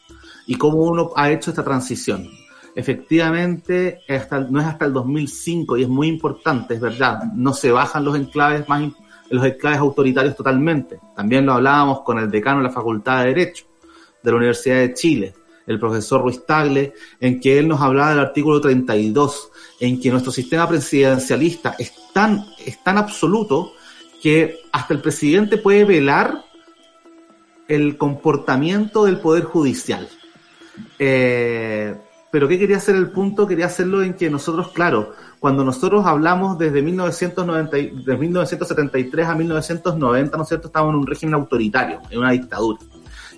[0.46, 2.30] y cómo uno ha hecho esta transición.
[2.74, 4.00] Efectivamente,
[4.50, 8.16] no es hasta el 2005 y es muy importante, es verdad, no se bajan los
[8.16, 8.82] enclaves más
[9.30, 11.00] los enclaves autoritarios totalmente.
[11.16, 13.64] También lo hablábamos con el decano de la Facultad de Derecho
[14.22, 15.34] de la Universidad de Chile,
[15.66, 20.32] el profesor Ruiz Tagle, en que él nos hablaba del artículo 32, en que nuestro
[20.32, 23.72] sistema presidencialista es tan, es tan absoluto
[24.22, 26.44] que hasta el presidente puede velar
[27.68, 30.08] el comportamiento del Poder Judicial.
[30.98, 31.94] Eh,
[32.30, 33.46] pero ¿qué quería hacer el punto?
[33.46, 40.36] Quería hacerlo en que nosotros, claro, cuando nosotros hablamos desde 1990, de 1973 a 1990,
[40.36, 42.80] ¿no es cierto?, estábamos en un régimen autoritario, en una dictadura.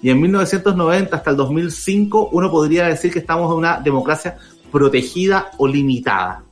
[0.01, 4.39] Y en 1990 hasta el 2005 uno podría decir que estamos en una democracia
[4.73, 6.45] protegida o limitada.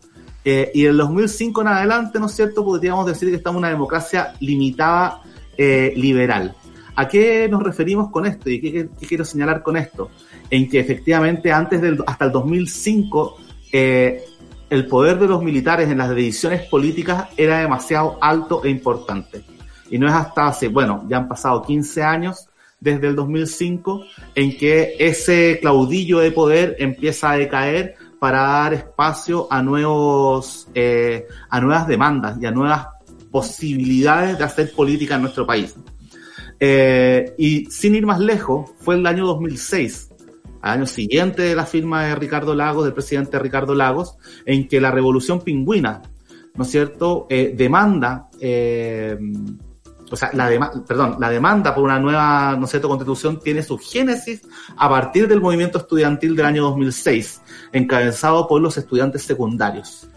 [0.44, 3.70] Eh, y en 2005 en adelante, ¿no es cierto?, podríamos decir que estamos en una
[3.70, 5.22] democracia limitada
[5.56, 6.54] eh, liberal.
[6.96, 10.10] ¿A qué nos referimos con esto y qué, quiero señalar con esto?
[10.50, 13.36] En que efectivamente antes del, hasta el 2005
[13.72, 14.24] eh,
[14.70, 19.42] el poder de los militares en las decisiones políticas era demasiado alto e importante.
[19.90, 22.48] Y no es hasta hace, bueno, ya han pasado 15 años
[22.80, 24.04] desde el 2005
[24.34, 31.26] en que ese claudillo de poder empieza a decaer para dar espacio a nuevos, eh,
[31.50, 32.86] a nuevas demandas y a nuevas
[33.30, 35.74] posibilidades de hacer política en nuestro país.
[36.58, 40.10] Eh, y sin ir más lejos, fue el año 2006,
[40.64, 44.80] al año siguiente de la firma de Ricardo Lagos, del presidente Ricardo Lagos, en que
[44.80, 46.00] la revolución pingüina,
[46.54, 49.18] ¿no es cierto?, eh, demanda, eh,
[50.10, 50.48] o sea, la
[50.88, 54.40] perdón, la demanda por una nueva, ¿no es cierto?, constitución tiene su génesis
[54.74, 60.08] a partir del movimiento estudiantil del año 2006, encabezado por los estudiantes secundarios.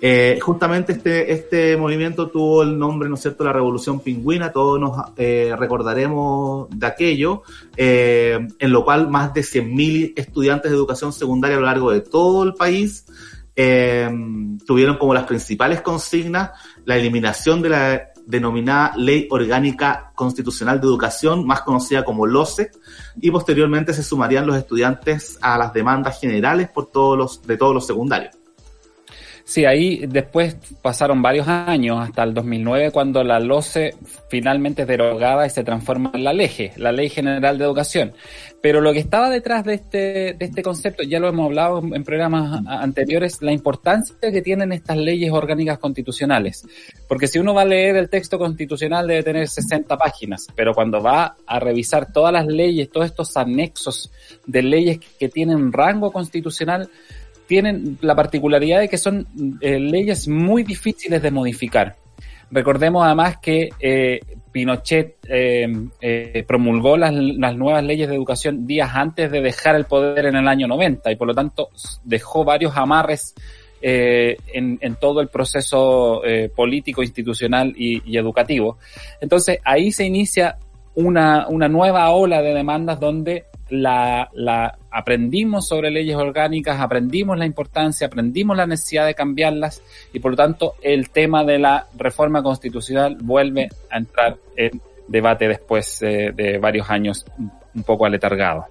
[0.00, 4.78] Eh, justamente este, este movimiento tuvo el nombre, ¿no es cierto?, la Revolución Pingüina, todos
[4.78, 7.42] nos eh, recordaremos de aquello,
[7.76, 12.00] eh, en lo cual más de 100.000 estudiantes de educación secundaria a lo largo de
[12.00, 13.06] todo el país
[14.66, 16.50] tuvieron como las principales consignas
[16.84, 22.70] la eliminación de la denominada Ley Orgánica Constitucional de Educación, más conocida como LOCE,
[23.18, 27.72] y posteriormente se sumarían los estudiantes a las demandas generales por todos los, de todos
[27.72, 28.34] los secundarios.
[29.48, 33.94] Sí, ahí después pasaron varios años, hasta el 2009, cuando la LOCE
[34.28, 38.12] finalmente es derogada y se transforma en la LEGE, la Ley General de Educación.
[38.60, 42.02] Pero lo que estaba detrás de este, de este concepto, ya lo hemos hablado en
[42.02, 46.66] programas anteriores, la importancia que tienen estas leyes orgánicas constitucionales.
[47.06, 51.00] Porque si uno va a leer el texto constitucional debe tener 60 páginas, pero cuando
[51.00, 54.10] va a revisar todas las leyes, todos estos anexos
[54.44, 56.90] de leyes que tienen rango constitucional,
[57.46, 59.26] tienen la particularidad de que son
[59.60, 61.96] eh, leyes muy difíciles de modificar.
[62.50, 64.20] Recordemos además que eh,
[64.52, 70.36] Pinochet eh, promulgó las, nuevas leyes de educación días antes de dejar el poder en
[70.36, 71.70] el año 90 y por lo tanto
[72.04, 73.34] dejó varios amarres
[73.82, 76.22] en, todo el proceso
[76.54, 78.78] político, institucional y, educativo.
[79.20, 80.56] Entonces ahí se inicia
[80.94, 87.46] una, una nueva ola de demandas donde la, la aprendimos sobre leyes orgánicas, aprendimos la
[87.46, 92.42] importancia, aprendimos la necesidad de cambiarlas y por lo tanto el tema de la reforma
[92.42, 97.24] constitucional vuelve a entrar en debate después eh, de varios años
[97.74, 98.66] un poco aletargado.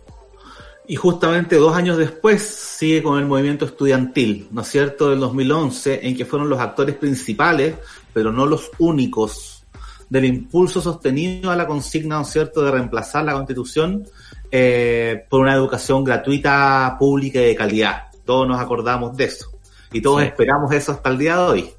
[0.88, 6.08] Y justamente dos años después sigue con el movimiento estudiantil, ¿no es cierto?, del 2011,
[6.08, 7.76] en que fueron los actores principales,
[8.14, 9.66] pero no los únicos,
[10.10, 14.06] del impulso sostenido a la consigna, ¿no es cierto?, de reemplazar la constitución
[14.52, 18.04] eh, por una educación gratuita, pública y de calidad.
[18.26, 19.52] Todos nos acordamos de eso.
[19.92, 21.70] Y todos esperamos eso hasta el día de hoy.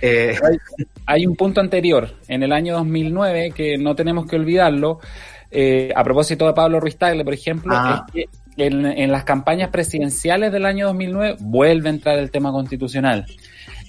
[0.00, 0.34] Eh,
[1.06, 5.00] hay, un punto anterior, en el año 2009, que no tenemos que olvidarlo,
[5.50, 8.04] eh, a propósito de Pablo Ruiz Tagle, por ejemplo, ah.
[8.12, 13.26] es que en, las campañas presidenciales del año 2009 vuelve a entrar el tema constitucional.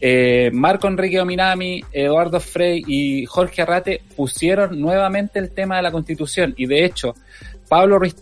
[0.02, 5.92] Eh, Marco Enrique Ominami, Eduardo Frey y Jorge Arrate pusieron nuevamente el tema de la
[5.92, 7.16] constitución y de hecho
[7.68, 8.16] Pablo Ruiz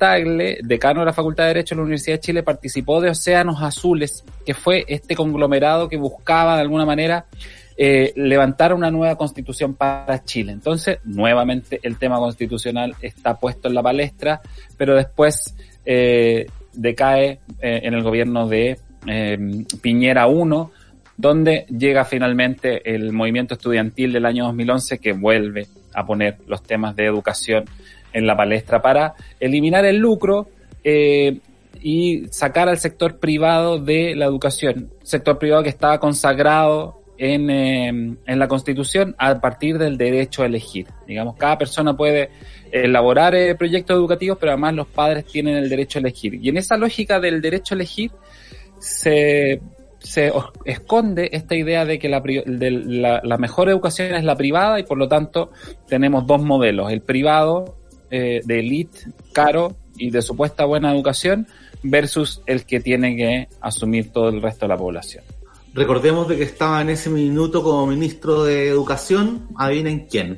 [0.63, 4.23] decano de la Facultad de Derecho de la Universidad de Chile, participó de Océanos Azules,
[4.45, 7.25] que fue este conglomerado que buscaba de alguna manera
[7.75, 10.51] eh, levantar una nueva constitución para Chile.
[10.51, 14.41] Entonces, nuevamente el tema constitucional está puesto en la palestra,
[14.77, 18.79] pero después eh, decae eh, en el gobierno de
[19.81, 20.71] Piñera 1,
[21.17, 26.95] donde llega finalmente el movimiento estudiantil del año 2011 que vuelve a poner los temas
[26.95, 27.65] de educación
[28.13, 30.47] en la palestra para eliminar el lucro
[31.83, 38.17] y sacar al sector privado de la educación, sector privado que estaba consagrado en, em,
[38.25, 40.87] en, la Constitución a partir del derecho a elegir.
[41.07, 42.29] Digamos, cada persona puede
[42.71, 46.35] elaborar eh, proyectos educativos, pero además los padres tienen el derecho a elegir.
[46.35, 48.11] Y en esa lógica del derecho a elegir
[48.79, 49.61] se,
[49.99, 50.31] se
[50.65, 54.83] esconde esta idea de que la, de la, la, mejor educación es la privada y
[54.83, 55.51] por lo tanto
[55.87, 57.75] tenemos dos modelos, el privado
[58.15, 61.47] eh, de élite, caro y de supuesta buena educación
[61.81, 65.23] versus el que tiene que asumir todo el resto de la población.
[65.73, 70.37] Recordemos de que estaba en ese minuto como ministro de Educación, adivinen quién.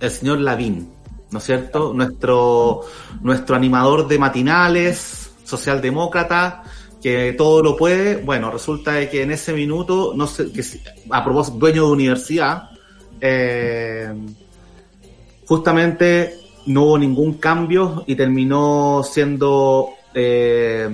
[0.00, 0.88] El señor Lavín,
[1.30, 1.92] ¿no es cierto?
[1.92, 2.80] Nuestro,
[3.20, 6.62] nuestro animador de matinales, socialdemócrata,
[7.02, 8.16] que todo lo puede.
[8.16, 10.64] Bueno, resulta de que en ese minuto, no sé, que
[11.10, 12.70] a propósito, dueño de universidad,
[13.20, 14.14] eh,
[15.46, 20.88] justamente no hubo ningún cambio y terminó siendo eh,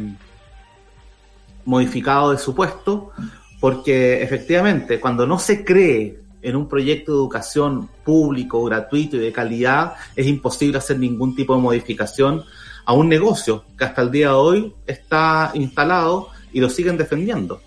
[1.64, 3.12] modificado de su puesto,
[3.60, 9.32] porque efectivamente cuando no se cree en un proyecto de educación público, gratuito y de
[9.32, 12.42] calidad, es imposible hacer ningún tipo de modificación
[12.84, 17.60] a un negocio que hasta el día de hoy está instalado y lo siguen defendiendo.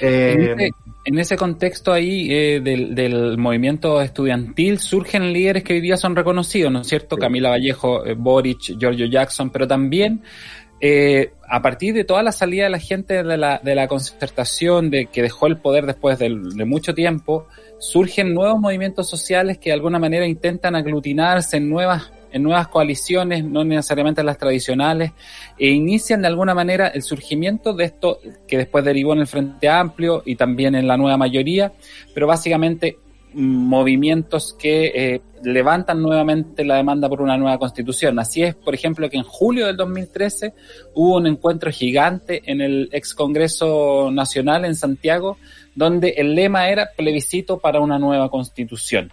[0.00, 6.72] En, ese, contexto ahí eh, del, movimiento estudiantil surgen líderes que hoy día son reconocidos,
[6.72, 7.16] ¿no es cierto?
[7.16, 10.22] Camila Vallejo, eh, Boric, Giorgio Jackson, pero también
[10.86, 14.90] eh, a partir de toda la salida de la gente de la, de la concertación,
[14.90, 17.46] de que dejó el poder después de, mucho tiempo,
[17.78, 23.44] surgen nuevos movimientos sociales que de alguna manera intentan aglutinarse en nuevas en nuevas coaliciones,
[23.44, 25.12] no necesariamente las tradicionales,
[25.56, 28.18] e inician de alguna manera el surgimiento de esto
[28.48, 31.72] que después derivó en el Frente Amplio y también en la nueva mayoría,
[32.12, 32.98] pero básicamente
[33.34, 38.18] movimientos que eh, levantan nuevamente la demanda por una nueva constitución.
[38.18, 40.54] Así es, por ejemplo, que en julio del 2013
[40.94, 45.38] hubo un encuentro gigante en el ex Congreso Nacional en Santiago,
[45.76, 49.12] donde el lema era plebiscito para una nueva constitución.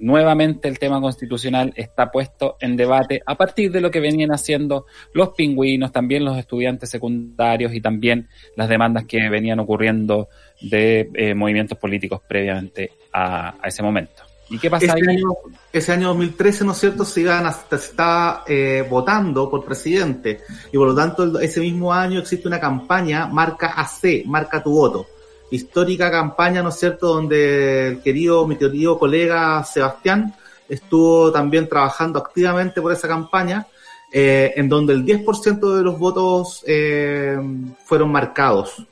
[0.00, 4.86] Nuevamente el tema constitucional está puesto en debate a partir de lo que venían haciendo
[5.12, 10.28] los pingüinos, también los estudiantes secundarios y también las demandas que venían ocurriendo
[10.60, 14.22] de eh, movimientos políticos previamente a, ese momento.
[14.48, 15.16] ¿Y qué pasa ese ahí?
[15.16, 15.28] Año,
[15.72, 20.40] ese año 2013, ¿no es cierto?, se, iban se estaba eh, votando por presidente
[20.72, 25.06] y por lo tanto ese mismo año existe una campaña marca AC, marca tu voto.
[25.52, 30.34] Histórica campaña, ¿no es cierto?, donde el querido, mi querido colega Sebastián
[30.66, 33.66] estuvo también trabajando activamente por esa campaña,
[34.10, 37.36] eh, en donde el 10% de los votos eh,
[37.84, 38.82] fueron marcados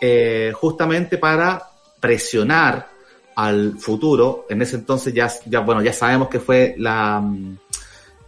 [0.00, 1.60] eh, justamente para
[1.98, 2.88] presionar
[3.34, 4.46] al futuro.
[4.48, 7.58] En ese entonces ya, ya bueno, ya sabemos que fue la, mm,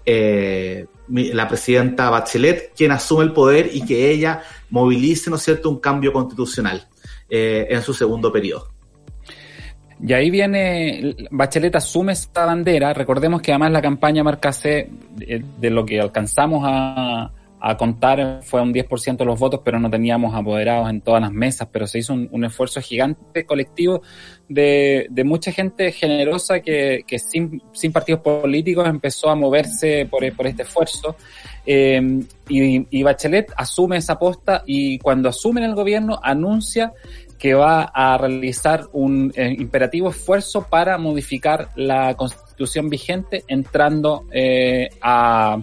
[0.04, 5.70] eh, la presidenta Bachelet quien asume el poder y que ella movilice, ¿no es cierto?,
[5.70, 6.88] un cambio constitucional
[7.28, 8.68] eh, en su segundo periodo.
[10.00, 15.70] Y ahí viene, Bachelet asume esta bandera, recordemos que además la campaña Marca C, de,
[15.70, 17.32] lo que alcanzamos a,
[17.68, 21.32] a contar, fue un 10% de los votos, pero no teníamos apoderados en todas las
[21.32, 24.02] mesas, pero se hizo un, esfuerzo gigante colectivo
[24.48, 30.32] de, de mucha gente generosa que, que sin, sin, partidos políticos empezó a moverse por,
[30.36, 31.16] por este esfuerzo.
[31.66, 32.00] Eh,
[32.48, 36.92] y, y, Bachelet asume esa posta y cuando asume en el gobierno anuncia
[37.36, 44.88] que va a realizar un eh, imperativo esfuerzo para modificar la constitución vigente entrando eh,
[45.02, 45.58] a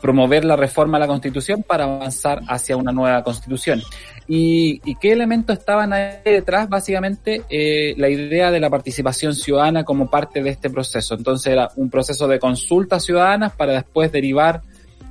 [0.00, 3.82] promover la reforma a la Constitución para avanzar hacia una nueva Constitución.
[4.28, 6.68] ¿Y, qué elementos estaban ahí detrás?
[6.68, 11.14] Básicamente eh, la idea de la participación ciudadana como parte de este proceso.
[11.14, 14.62] Entonces era un proceso de consultas ciudadanas para después derivar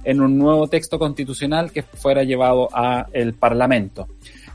[0.04, 3.34] en un nuevo texto constitucional que fuera llevado a el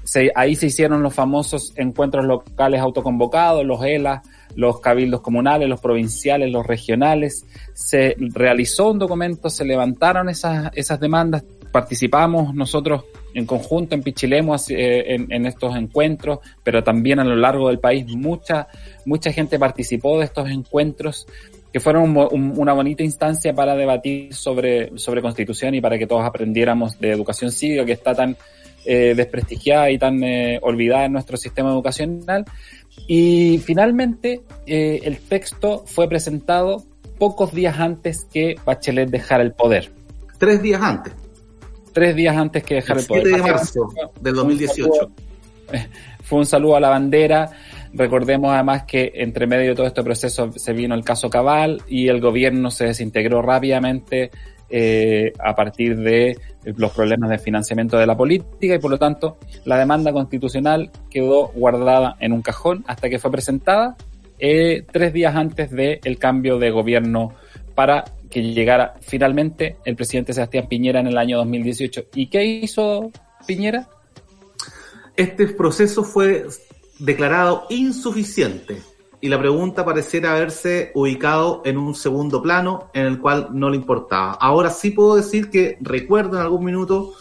[0.07, 0.33] Parlamento.
[0.35, 4.23] ahí se hicieron los famosos encuentros locales autoconvocados, los ELA,
[4.55, 7.45] los cabildos comunales, los provinciales, los regionales.
[7.75, 13.05] Se realizó un documento, se levantaron esas, esas demandas, participamos nosotros
[13.35, 18.07] en conjunto en Pichilemos eh, en, estos encuentros, pero también a lo largo del país
[18.17, 18.69] mucha,
[19.05, 21.27] mucha gente participó de estos encuentros
[21.71, 26.99] que fueron una bonita instancia para debatir sobre, sobre constitución y para que todos aprendiéramos
[26.99, 28.39] de educación cívica que está tan
[28.87, 32.45] eh, desprestigiada y tan eh, olvidada en nuestro sistema educacional
[33.07, 36.83] y finalmente, eh, el texto fue presentado
[37.19, 39.93] pocos días antes que Bachelet dejara el poder.
[40.39, 41.13] Tres días antes.
[41.93, 43.27] Tres días antes que dejara el, poder.
[43.27, 43.89] 7 de marzo
[44.21, 45.11] del 2018.
[46.23, 47.51] Fue un saludo a la bandera.
[47.93, 52.09] Recordemos además que entre medio de todo este proceso se vino el caso Cabal y
[52.09, 54.31] el gobierno se desintegró rápidamente
[54.69, 59.39] eh, a partir de los problemas de financiamiento de la política y por lo tanto
[59.65, 63.97] la demanda constitucional quedó guardada en un cajón hasta que fue presentada
[64.39, 67.35] eh, tres días antes del cambio de gobierno
[67.75, 72.07] para que llegara finalmente el presidente Sebastián Piñera en el año 2018.
[72.15, 73.11] ¿Y qué hizo
[73.47, 73.89] Piñera?
[75.17, 76.45] Este proceso fue
[76.99, 78.79] declarado insuficiente
[79.21, 83.77] y la pregunta pareciera haberse ubicado en un segundo plano en el cual no le
[83.77, 84.33] importaba.
[84.33, 87.15] Ahora sí puedo decir que recuerdo en algún minuto,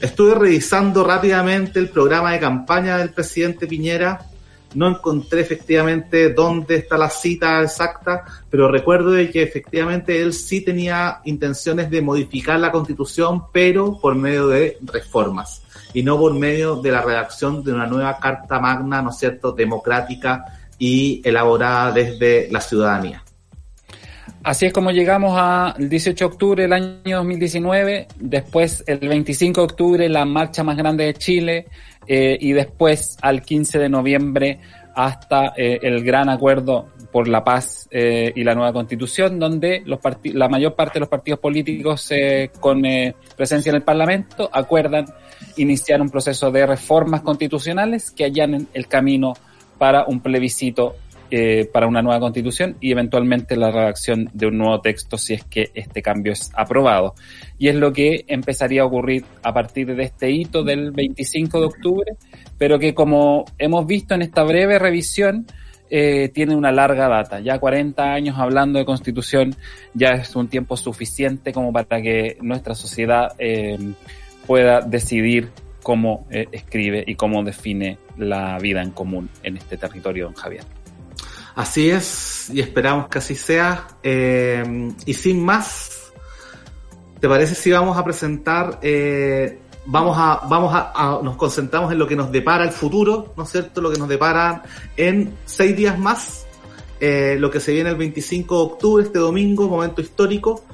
[0.00, 4.26] estuve revisando rápidamente el programa de campaña del presidente Piñera,
[4.74, 10.60] no encontré efectivamente dónde está la cita exacta, pero recuerdo de que efectivamente él sí
[10.60, 15.62] tenía intenciones de modificar la constitución, pero por medio de reformas
[15.92, 19.50] y no por medio de la redacción de una nueva carta magna, ¿no es cierto?,
[19.50, 23.22] democrática y elaborada desde la ciudadanía.
[24.42, 29.64] Así es como llegamos al 18 de octubre del año 2019, después el 25 de
[29.64, 31.66] octubre la marcha más grande de Chile
[32.06, 34.60] eh, y después al 15 de noviembre
[34.94, 40.00] hasta eh, el gran acuerdo por la paz eh, y la nueva constitución, donde los
[40.32, 42.10] la mayor parte de los partidos políticos
[42.60, 42.82] con
[43.36, 45.04] presencia en el Parlamento acuerdan
[45.56, 49.34] iniciar un proceso de reformas constitucionales que allanen el camino
[49.80, 50.94] para un plebiscito
[51.30, 55.44] eh, para una nueva constitución y eventualmente la redacción de un nuevo texto si es
[55.44, 57.14] que este cambio es aprobado.
[57.56, 61.66] Y es lo que empezaría a ocurrir a partir de este hito del 25 de
[61.66, 62.12] octubre,
[62.58, 65.46] pero que como hemos visto en esta breve revisión,
[65.88, 67.40] eh, tiene una larga data.
[67.40, 69.54] Ya 40 años hablando de constitución
[69.94, 73.78] ya es un tiempo suficiente como para que nuestra sociedad eh,
[74.46, 75.48] pueda decidir
[75.82, 80.64] cómo eh, escribe y cómo define la vida en común en este territorio, don Javier.
[81.54, 83.88] Así es, y esperamos que así sea.
[84.02, 86.12] Eh, y sin más,
[87.18, 92.06] ¿te parece si vamos a presentar, eh, vamos, a, vamos a, nos concentramos en lo
[92.06, 93.80] que nos depara el futuro, ¿no es cierto?
[93.80, 94.62] Lo que nos depara
[94.96, 96.46] en seis días más,
[97.00, 100.64] lo que se viene el 25 de octubre, este domingo, momento histórico,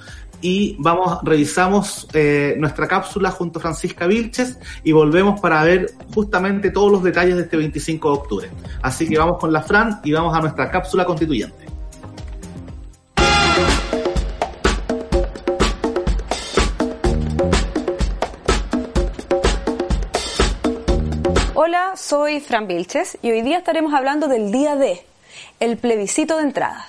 [0.41, 6.71] y vamos, revisamos eh, nuestra cápsula junto a Francisca Vilches y volvemos para ver justamente
[6.71, 8.51] todos los detalles de este 25 de octubre.
[8.83, 11.67] Así que vamos con la Fran y vamos a nuestra cápsula constituyente.
[21.55, 25.05] Hola, soy Fran Vilches y hoy día estaremos hablando del día D,
[25.61, 26.87] el plebiscito de entrada.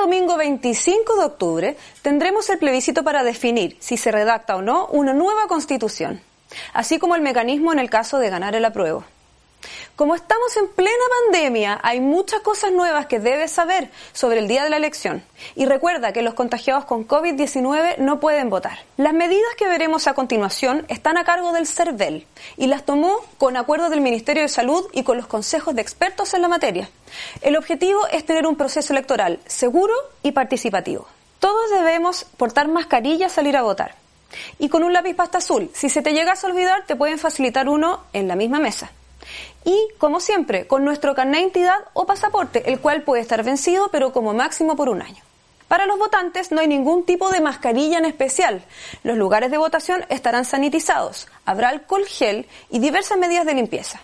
[0.00, 5.12] Domingo 25 de octubre tendremos el plebiscito para definir si se redacta o no una
[5.12, 6.22] nueva constitución,
[6.72, 9.04] así como el mecanismo en el caso de ganar el apruebo.
[9.96, 10.90] Como estamos en plena
[11.26, 15.22] pandemia, hay muchas cosas nuevas que debes saber sobre el día de la elección.
[15.54, 18.78] Y recuerda que los contagiados con COVID-19 no pueden votar.
[18.96, 23.56] Las medidas que veremos a continuación están a cargo del CERVEL y las tomó con
[23.56, 26.88] acuerdo del Ministerio de Salud y con los consejos de expertos en la materia.
[27.42, 31.06] El objetivo es tener un proceso electoral seguro y participativo.
[31.40, 33.94] Todos debemos portar mascarilla al salir a votar.
[34.58, 37.68] Y con un lápiz pasta azul, si se te llegas a olvidar, te pueden facilitar
[37.68, 38.92] uno en la misma mesa.
[39.64, 43.88] Y, como siempre, con nuestro carnet de identidad o pasaporte, el cual puede estar vencido,
[43.90, 45.22] pero como máximo por un año.
[45.68, 48.64] Para los votantes no hay ningún tipo de mascarilla en especial.
[49.04, 54.00] Los lugares de votación estarán sanitizados, habrá alcohol gel y diversas medidas de limpieza.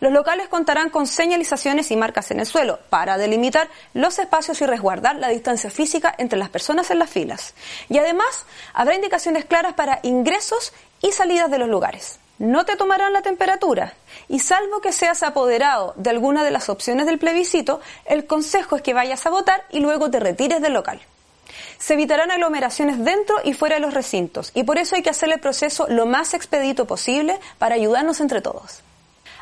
[0.00, 4.66] Los locales contarán con señalizaciones y marcas en el suelo para delimitar los espacios y
[4.66, 7.54] resguardar la distancia física entre las personas en las filas.
[7.88, 10.72] Y además habrá indicaciones claras para ingresos
[11.02, 12.18] y salidas de los lugares.
[12.38, 13.94] No te tomarán la temperatura
[14.28, 18.82] y salvo que seas apoderado de alguna de las opciones del plebiscito, el consejo es
[18.82, 21.00] que vayas a votar y luego te retires del local.
[21.78, 25.32] Se evitarán aglomeraciones dentro y fuera de los recintos y por eso hay que hacer
[25.32, 28.82] el proceso lo más expedito posible para ayudarnos entre todos.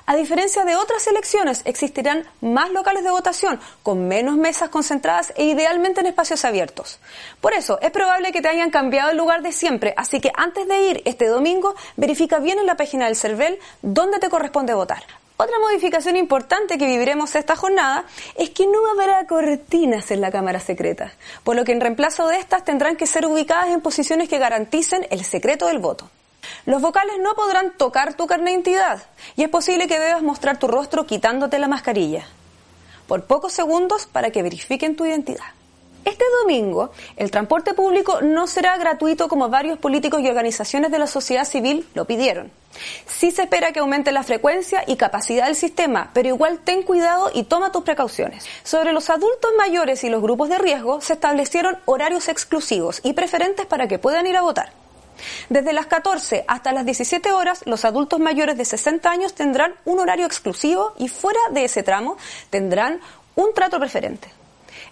[0.09, 5.47] A diferencia de otras elecciones, existirán más locales de votación con menos mesas concentradas e
[5.47, 7.01] idealmente en espacios abiertos.
[7.41, 10.69] Por eso, es probable que te hayan cambiado el lugar de siempre, así que antes
[10.69, 15.03] de ir este domingo, verifica bien en la página del CERVEL dónde te corresponde votar.
[15.39, 18.05] Otra modificación importante que viviremos esta jornada
[18.37, 22.39] es que no habrá cortinas en la Cámara Secreta, por lo que en reemplazo de
[22.39, 26.09] estas tendrán que ser ubicadas en posiciones que garanticen el secreto del voto.
[26.65, 29.03] Los vocales no podrán tocar tu carne de identidad
[29.37, 32.27] y es posible que debas mostrar tu rostro quitándote la mascarilla
[33.07, 35.45] por pocos segundos para que verifiquen tu identidad.
[36.05, 41.09] Este domingo, el transporte público no será gratuito como varios políticos y organizaciones de la
[41.09, 42.53] sociedad civil lo pidieron.
[43.09, 47.33] Sí se espera que aumente la frecuencia y capacidad del sistema, pero igual ten cuidado
[47.35, 48.47] y toma tus precauciones.
[48.63, 53.67] Sobre los adultos mayores y los grupos de riesgo, se establecieron horarios exclusivos y preferentes
[53.67, 54.86] para que puedan ir a votar.
[55.49, 60.01] Desde las 14 hasta las 17 horas, los adultos mayores de 60 años tendrán un
[60.01, 62.17] horario exclusivo y fuera de ese tramo
[62.51, 63.01] tendrán
[63.35, 64.29] un trato preferente.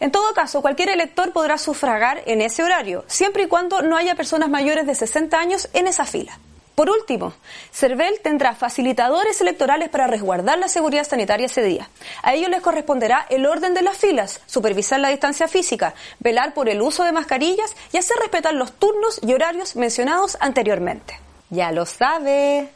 [0.01, 4.15] En todo caso, cualquier elector podrá sufragar en ese horario, siempre y cuando no haya
[4.15, 6.39] personas mayores de 60 años en esa fila.
[6.75, 7.33] Por último,
[7.73, 11.89] CERVEL tendrá facilitadores electorales para resguardar la seguridad sanitaria ese día.
[12.23, 16.69] A ellos les corresponderá el orden de las filas, supervisar la distancia física, velar por
[16.69, 21.21] el uso de mascarillas y hacer respetar los turnos y horarios mencionados anteriormente.
[21.51, 22.71] Ya lo sabe.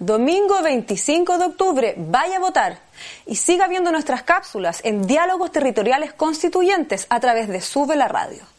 [0.00, 2.80] Domingo 25 de octubre, vaya a votar
[3.26, 8.53] y siga viendo nuestras cápsulas en diálogos territoriales constituyentes a través de Sube la Radio.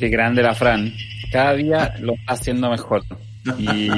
[0.00, 0.94] Qué grande la Fran.
[1.30, 3.02] Cada día lo está haciendo mejor.
[3.58, 3.90] Y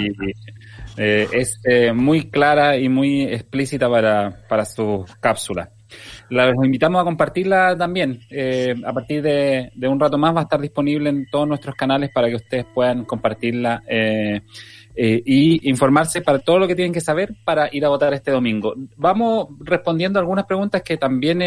[0.96, 5.68] eh, es eh, muy clara y muy explícita para, para sus cápsulas.
[6.28, 8.18] Los invitamos a compartirla también.
[8.30, 12.10] Eh, a partir de, un rato más va a estar disponible en todos nuestros canales
[12.12, 13.80] para que ustedes puedan compartirla
[14.96, 18.74] y informarse para todo lo que tienen que saber para ir a votar este domingo.
[18.96, 21.38] Vamos respondiendo algunas preguntas que también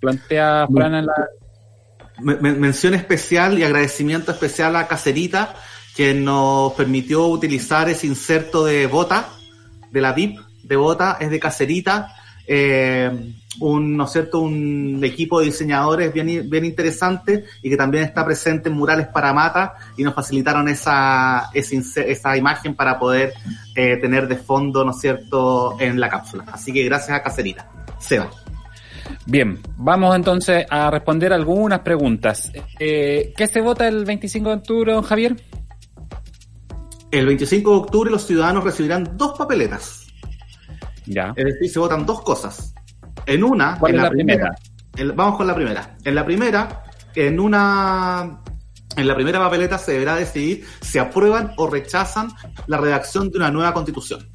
[0.00, 1.14] plantea Fran en la,
[2.22, 5.54] mención especial y agradecimiento especial a Cacerita,
[5.96, 9.28] que nos permitió utilizar ese inserto de bota,
[9.90, 12.14] de la VIP de bota, es de Cacerita.
[12.46, 14.40] Eh, un, ¿no cierto?
[14.40, 19.32] un equipo de diseñadores bien, bien interesante y que también está presente en Murales para
[19.32, 23.34] Mata y nos facilitaron esa, esa, imagen para poder
[23.74, 26.44] eh, tener de fondo, ¿no cierto?, en la cápsula.
[26.50, 27.68] Así que gracias a Cacerita.
[27.98, 28.30] Seba.
[29.26, 32.52] Bien, vamos entonces a responder algunas preguntas.
[32.78, 35.36] Eh, ¿Qué se vota el 25 de octubre, don Javier?
[37.10, 40.06] El 25 de octubre los ciudadanos recibirán dos papeletas.
[41.06, 41.32] Ya.
[41.36, 42.74] Es decir, se votan dos cosas.
[43.26, 44.54] En una, ¿Cuál es la, primera?
[45.14, 45.96] vamos con la primera.
[46.04, 46.84] En la primera,
[47.14, 48.40] en una
[48.96, 52.28] en la primera papeleta se deberá decidir si aprueban o rechazan
[52.66, 54.28] la redacción de una nueva constitución.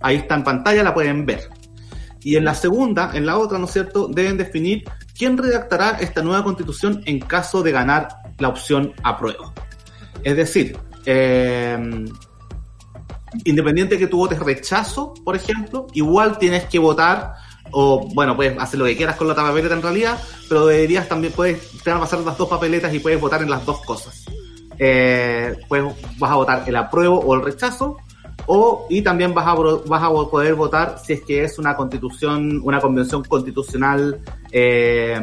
[0.00, 1.48] Ahí está en pantalla, la pueden ver.
[2.24, 4.82] Y en la segunda, en la otra, ¿no es cierto?, deben definir
[5.16, 8.08] quién redactará esta nueva constitución en caso de ganar
[8.38, 9.52] la opción apruebo.
[10.22, 12.06] Es decir, eh,
[13.44, 17.34] independiente de que tú votes rechazo, por ejemplo, igual tienes que votar,
[17.72, 20.18] o bueno, puedes hacer lo que quieras con la papeleta en realidad,
[20.48, 23.50] pero deberías también, puedes, te van a pasar las dos papeletas y puedes votar en
[23.50, 24.24] las dos cosas.
[24.78, 25.84] Eh, pues
[26.18, 27.98] vas a votar el apruebo o el rechazo,
[28.46, 32.60] o, y también vas a, vas a poder votar si es que es una constitución,
[32.62, 34.20] una convención constitucional
[34.50, 35.20] eh,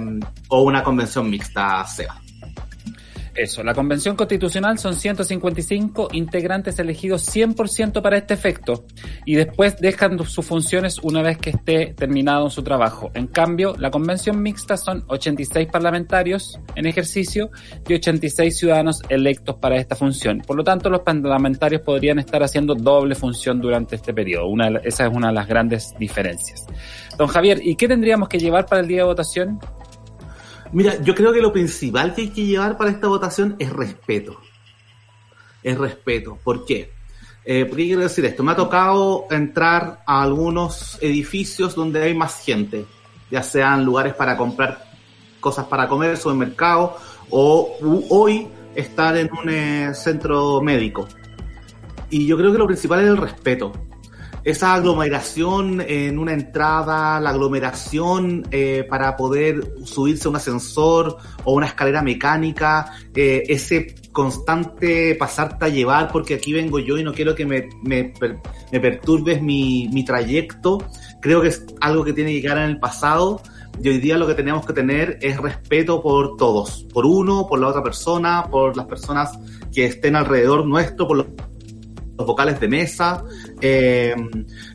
[0.49, 2.20] o una convención mixta, sea.
[3.33, 8.85] Eso, la Convención Constitucional son 155 integrantes elegidos 100% para este efecto
[9.25, 13.09] y después dejan sus funciones una vez que esté terminado su trabajo.
[13.13, 17.51] En cambio, la Convención Mixta son 86 parlamentarios en ejercicio
[17.87, 20.41] y 86 ciudadanos electos para esta función.
[20.45, 24.47] Por lo tanto, los parlamentarios podrían estar haciendo doble función durante este periodo.
[24.47, 26.65] Una, esa es una de las grandes diferencias.
[27.17, 29.59] Don Javier, ¿y qué tendríamos que llevar para el día de votación?
[30.73, 34.39] Mira, yo creo que lo principal que hay que llevar para esta votación es respeto.
[35.61, 36.37] Es respeto.
[36.43, 36.91] ¿Por qué?
[37.43, 38.43] Eh, ¿Por qué quiero decir esto?
[38.43, 42.85] Me ha tocado entrar a algunos edificios donde hay más gente,
[43.29, 44.91] ya sean lugares para comprar
[45.39, 46.97] cosas para comer, supermercado,
[47.31, 47.75] o
[48.09, 51.07] hoy estar en un eh, centro médico.
[52.09, 53.73] Y yo creo que lo principal es el respeto
[54.43, 61.53] esa aglomeración en una entrada, la aglomeración eh, para poder subirse a un ascensor o
[61.53, 67.13] una escalera mecánica, eh, ese constante pasarte a llevar porque aquí vengo yo y no
[67.13, 68.13] quiero que me, me,
[68.71, 70.79] me perturbes mi, mi trayecto,
[71.21, 73.41] creo que es algo que tiene que quedar en el pasado.
[73.81, 77.57] Y hoy día lo que tenemos que tener es respeto por todos, por uno, por
[77.59, 79.31] la otra persona, por las personas
[79.73, 81.27] que estén alrededor nuestro, por los
[82.25, 83.23] vocales de mesa.
[83.61, 84.15] Eh,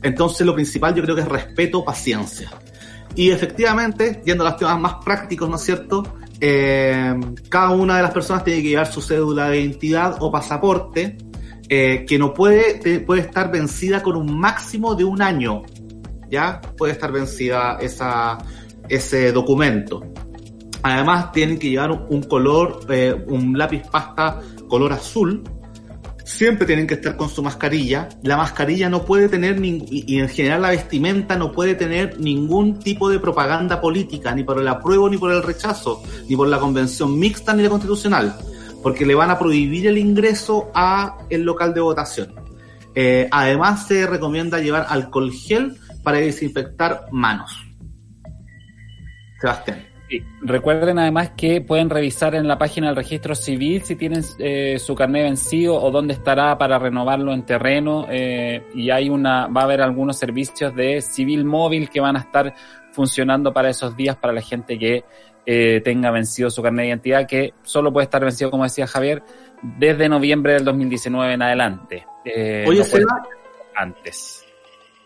[0.03, 2.51] entonces lo principal yo creo que es respeto, paciencia.
[3.14, 6.03] Y efectivamente, yendo a los temas más prácticos, ¿no es cierto?
[6.41, 7.14] Eh,
[7.49, 11.16] cada una de las personas tiene que llevar su cédula de identidad o pasaporte,
[11.68, 15.62] eh, que no puede, puede estar vencida con un máximo de un año.
[16.30, 16.61] ¿Ya?
[16.76, 18.39] Puede estar vencida esa,
[18.89, 20.03] ese documento.
[20.82, 22.80] Además, tienen que llevar un color,
[23.28, 25.43] un lápiz pasta color azul,
[26.27, 28.09] siempre tienen que estar con su mascarilla.
[28.22, 33.09] La mascarilla no puede tener, y en general la vestimenta no puede tener ningún tipo
[33.09, 37.16] de propaganda política, ni por el apruebo, ni por el rechazo, ni por la convención
[37.18, 38.37] mixta, ni la constitucional,
[38.83, 42.35] porque le van a prohibir el ingreso a el local de votación.
[42.95, 47.64] Eh, además se recomienda llevar alcohol gel para desinfectar manos.
[49.41, 49.96] Sebastián.
[50.41, 54.95] Recuerden además que pueden revisar en la página del registro civil si tienen eh, su
[54.95, 59.65] carnet vencido o dónde estará para renovarlo en terreno eh, y hay una va a
[59.65, 62.55] haber algunos servicios de civil móvil que van a estar
[62.93, 65.05] funcionando para esos días para la gente que
[65.45, 69.25] eh, tenga vencido su carnet de identidad que solo puede estar vencido como decía Javier
[69.61, 72.07] desde noviembre del 2019 en adelante.
[72.67, 73.23] Oye, Seba,
[73.75, 74.45] antes.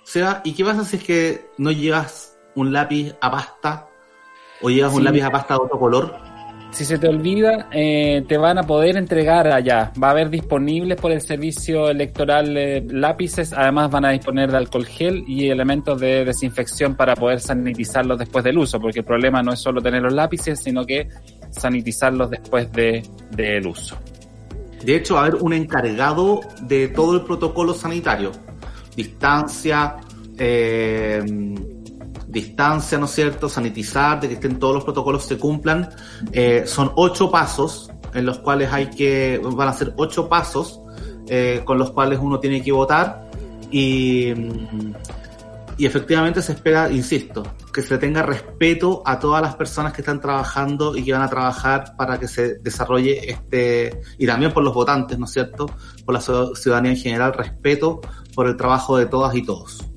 [0.03, 3.90] Seba, ¿y qué pasa si es que no llevas un lápiz a pasta
[4.63, 6.31] o llevas un lápiz a pasta de otro color.
[6.71, 9.93] Si se te olvida, eh, te van a poder entregar allá.
[10.01, 13.53] Va a haber disponibles por el servicio electoral eh, lápices.
[13.53, 18.45] Además, van a disponer de alcohol gel y elementos de desinfección para poder sanitizarlos después
[18.45, 21.09] del uso, porque el problema no es solo tener los lápices, sino que
[21.51, 23.03] sanitizarlos después del
[23.33, 23.99] de, uso.
[24.85, 28.31] De hecho, va a haber un encargado de todo el protocolo sanitario.
[28.95, 29.97] Distancia,
[30.39, 31.21] eh,
[32.31, 33.49] distancia, ¿no es cierto?
[33.49, 35.91] Sanitizar, de que estén todos los protocolos se cumplan.
[36.33, 40.81] Eh, son ocho pasos en los cuales hay que, van a ser ocho pasos
[41.29, 43.31] eh, con los cuales uno tiene que votar
[43.71, 44.33] y,
[45.81, 50.21] y efectivamente se espera, insisto, que se tenga respeto a todas las personas que están
[50.21, 54.75] trabajando y que van a trabajar para que se desarrolle este, y también por los
[54.75, 55.67] votantes, ¿no es cierto?
[56.05, 58.01] Por la ciudadanía en general, respeto
[58.35, 59.90] por el trabajo de todas y todos.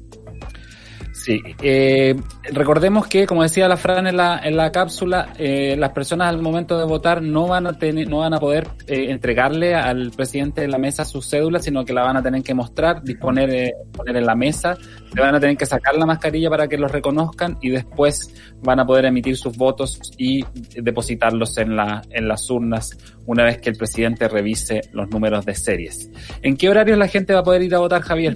[1.23, 2.17] Sí, eh,
[2.51, 6.41] recordemos que, como decía la Fran en la, en la cápsula, eh, las personas al
[6.41, 10.59] momento de votar no van a tener, no van a poder eh, entregarle al presidente
[10.59, 13.73] de la mesa su cédula, sino que la van a tener que mostrar, disponer, eh,
[13.93, 14.75] poner en la mesa,
[15.15, 18.81] le van a tener que sacar la mascarilla para que los reconozcan y después van
[18.81, 20.43] a poder emitir sus votos y
[20.75, 25.55] depositarlos en la, en las urnas una vez que el presidente revise los números de
[25.55, 26.09] series.
[26.41, 28.35] ¿En qué horario la gente va a poder ir a votar, Javier?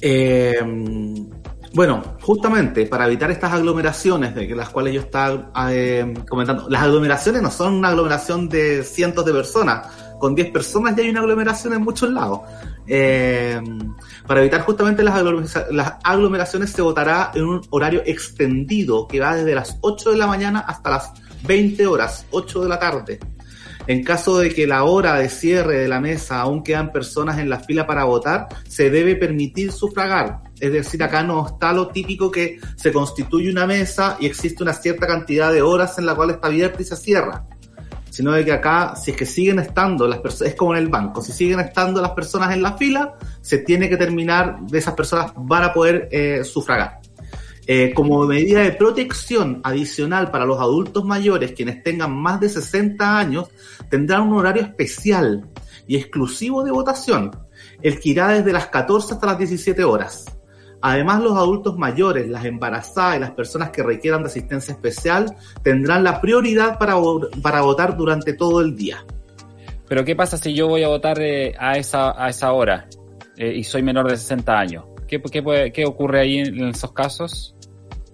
[0.00, 0.60] Eh,
[1.74, 7.42] bueno, justamente para evitar estas aglomeraciones de las cuales yo estaba eh, comentando, las aglomeraciones
[7.42, 9.86] no son una aglomeración de cientos de personas,
[10.18, 12.40] con 10 personas ya hay una aglomeración en muchos lados.
[12.86, 13.60] Eh,
[14.26, 15.22] para evitar justamente las,
[15.70, 20.26] las aglomeraciones se votará en un horario extendido que va desde las 8 de la
[20.26, 21.12] mañana hasta las
[21.46, 23.20] 20 horas, 8 de la tarde.
[23.86, 27.48] En caso de que la hora de cierre de la mesa aún quedan personas en
[27.48, 30.47] la fila para votar, se debe permitir sufragar.
[30.60, 34.72] Es decir, acá no está lo típico que se constituye una mesa y existe una
[34.72, 37.46] cierta cantidad de horas en la cual está abierta y se cierra.
[38.10, 40.88] Sino de que acá, si es que siguen estando las personas, es como en el
[40.88, 44.94] banco, si siguen estando las personas en la fila, se tiene que terminar, de esas
[44.94, 47.00] personas van a poder eh, sufragar.
[47.70, 53.18] Eh, como medida de protección adicional para los adultos mayores, quienes tengan más de 60
[53.18, 53.50] años,
[53.90, 55.46] tendrán un horario especial
[55.86, 57.30] y exclusivo de votación,
[57.82, 60.37] el que irá desde las 14 hasta las 17 horas.
[60.80, 66.04] Además, los adultos mayores, las embarazadas y las personas que requieran de asistencia especial tendrán
[66.04, 66.94] la prioridad para,
[67.42, 69.04] para votar durante todo el día.
[69.88, 72.86] Pero ¿qué pasa si yo voy a votar eh, a, esa, a esa hora
[73.36, 74.84] eh, y soy menor de 60 años?
[75.08, 77.56] ¿Qué, qué, qué ocurre ahí en esos casos?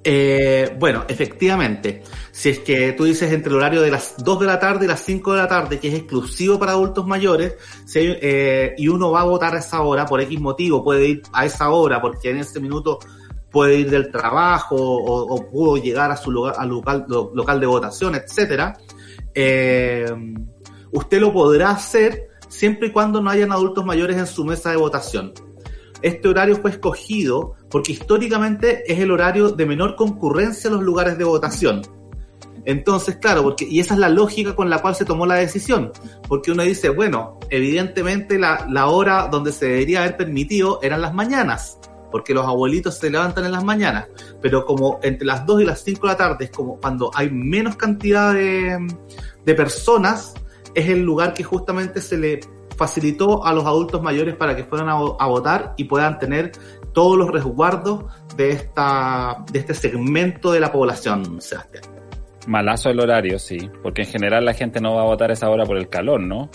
[0.06, 4.46] Eh, bueno, efectivamente, si es que tú dices entre el horario de las 2 de
[4.46, 7.54] la tarde y las 5 de la tarde, que es exclusivo para adultos mayores,
[7.94, 11.46] eh, y uno va a votar a esa hora por X motivo, puede ir a
[11.46, 12.98] esa hora porque en ese minuto
[13.50, 18.14] puede ir del trabajo o, pudo llegar a su lugar, al local, local de votación,
[18.14, 18.76] etcétera,
[19.34, 20.04] eh,
[20.92, 24.76] usted lo podrá hacer siempre y cuando no hayan adultos mayores en su mesa de
[24.76, 25.32] votación.
[26.04, 31.16] Este horario fue escogido porque históricamente es el horario de menor concurrencia en los lugares
[31.16, 31.80] de votación.
[32.66, 35.92] Entonces, claro, porque, y esa es la lógica con la cual se tomó la decisión,
[36.28, 41.78] porque uno dice, bueno, evidentemente la, hora donde se debería haber permitido eran las mañanas,
[42.10, 44.06] porque los abuelitos se levantan en las mañanas,
[44.42, 47.30] pero como entre las 2 y las 5 de la tarde es como cuando hay
[47.30, 48.76] menos cantidad de,
[49.42, 50.34] de personas,
[50.74, 52.40] es el lugar que justamente se le
[52.76, 56.52] facilitó a los adultos mayores para que fueran a, votar y puedan tener
[56.92, 58.04] todos los resguardos
[58.36, 61.84] de, esta, de este segmento de la población, Sebastián.
[62.46, 65.64] Malazo el horario, sí, porque en general la gente no va a votar esa hora
[65.64, 66.50] por el calor, ¿no?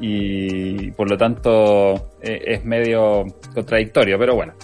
[0.00, 3.24] Y por lo tanto eh, es medio
[3.54, 4.54] contradictorio, pero bueno,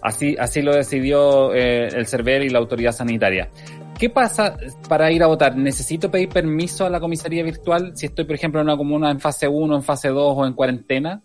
[0.00, 3.50] así, así lo decidió eh, el CERVER y la autoridad sanitaria.
[3.98, 4.56] ¿Qué pasa
[4.88, 5.56] para ir a votar?
[5.56, 9.20] ¿Necesito pedir permiso a la comisaría virtual si estoy, por ejemplo, en una comuna en
[9.20, 11.22] fase 1, en fase 2 o en cuarentena?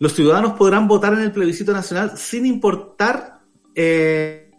[0.00, 3.40] los ciudadanos podrán votar en el plebiscito nacional sin importar
[3.74, 4.50] eh,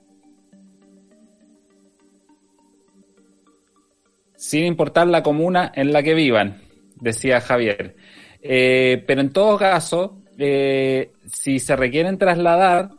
[4.35, 6.61] sin importar la comuna en la que vivan,
[6.95, 7.95] decía Javier.
[8.41, 12.89] Eh, pero en todo caso, eh, si se requieren trasladar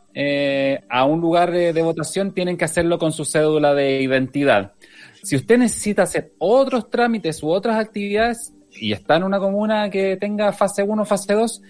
[0.89, 4.73] a un lugar de, votación, tienen que hacerlo con su cédula de identidad.
[5.23, 10.17] Si usted necesita hacer otros trámites u otras actividades y está en una comuna que
[10.17, 11.61] tenga fase 1, fase 2,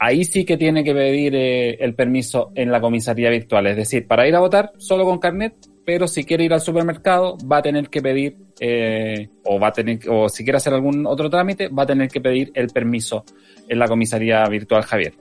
[0.00, 3.66] ahí sí que tiene que pedir eh, el permiso en la comisaría virtual.
[3.68, 7.36] Es decir, para ir a votar solo con carnet, pero si quiere ir al supermercado
[7.50, 11.06] va a tener que pedir, eh, o va a tener, o si quiere hacer algún
[11.06, 13.24] otro trámite, va a tener que pedir el permiso
[13.68, 15.14] en la comisaría virtual Javier.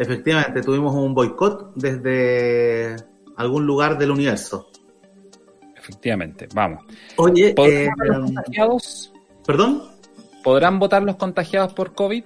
[0.00, 2.96] Efectivamente, tuvimos un boicot desde
[3.36, 4.70] algún lugar del universo.
[5.76, 6.86] Efectivamente, vamos.
[7.16, 9.12] Oye, eh, los contagiados?
[9.46, 9.82] ¿Perdón?
[10.42, 12.24] ¿Podrán votar los contagiados por COVID?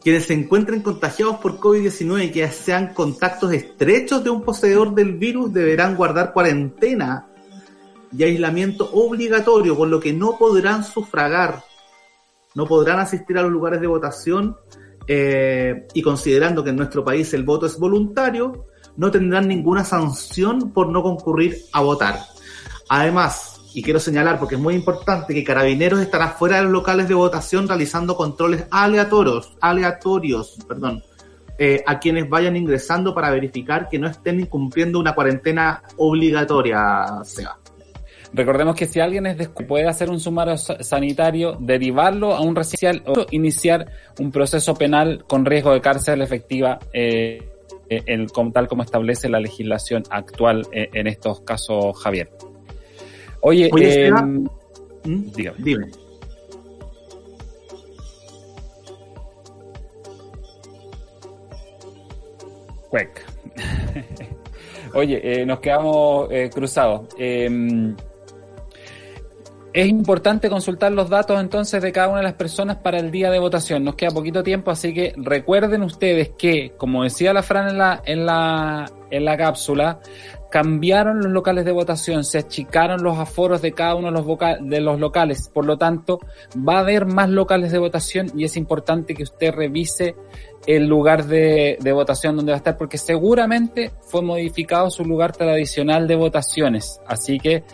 [0.00, 5.14] quienes se encuentren contagiados por COVID-19 y que sean contactos estrechos de un poseedor del
[5.14, 7.26] virus deberán guardar cuarentena
[8.12, 11.62] y aislamiento obligatorio, por lo que no podrán sufragar,
[12.54, 14.58] no podrán asistir a los lugares de votación
[15.06, 20.72] eh, y considerando que en nuestro país el voto es voluntario, no tendrán ninguna sanción
[20.72, 22.20] por no concurrir a votar.
[22.88, 27.08] Además, y quiero señalar porque es muy importante que Carabineros estará fuera de los locales
[27.08, 31.02] de votación realizando controles aleatorios, aleatorios, perdón,
[31.58, 37.58] eh, a quienes vayan ingresando para verificar que no estén incumpliendo una cuarentena obligatoria, Seba.
[38.34, 43.26] Recordemos que si alguien es puede hacer un sumario sanitario, derivarlo a un residencial o
[43.30, 43.86] iniciar
[44.18, 47.48] un proceso penal con riesgo de cárcel efectiva, eh,
[47.88, 52.28] eh tal como establece la legislación actual eh, en estos casos, Javier.
[53.40, 54.10] Oye, eh,
[55.58, 55.90] dime.
[64.94, 67.02] Oye, eh, nos quedamos cruzados.
[69.74, 73.28] Es importante consultar los datos entonces de cada una de las personas para el día
[73.32, 73.82] de votación.
[73.82, 78.00] Nos queda poquito tiempo, así que recuerden ustedes que, como decía la Fran en la,
[78.06, 79.98] en la, en la cápsula,
[80.48, 84.26] cambiaron los locales de votación, se achicaron los aforos de cada uno de los,
[84.60, 86.20] de los locales, por lo tanto
[86.56, 90.14] va a haber más locales de votación y es importante que usted revise
[90.68, 96.06] el lugar de, votación donde va a estar, porque seguramente fue modificado su lugar tradicional
[96.06, 97.64] de votaciones, así que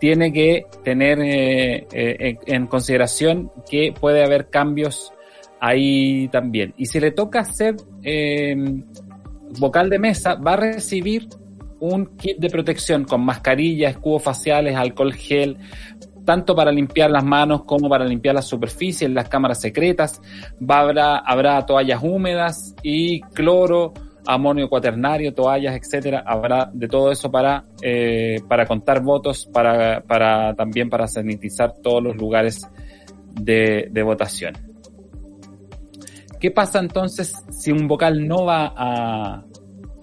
[0.00, 5.12] tiene que tener eh, eh, en consideración que puede haber cambios
[5.60, 6.74] ahí también.
[6.76, 8.56] Y si le toca hacer eh,
[9.58, 11.28] vocal de mesa, va a recibir
[11.80, 15.58] un kit de protección con mascarilla, escudos faciales, alcohol gel,
[16.24, 20.20] tanto para limpiar las manos como para limpiar las superficies, las cámaras secretas.
[20.58, 23.92] Va, habrá, habrá toallas húmedas y cloro,
[24.34, 26.22] amonio cuaternario, toallas, etcétera.
[26.26, 32.02] Habrá de todo eso para, eh, para contar votos, para, para también para sanitizar todos
[32.02, 32.66] los lugares
[33.34, 34.54] de, votación.
[36.38, 39.44] ¿Qué pasa entonces si un vocal no va a,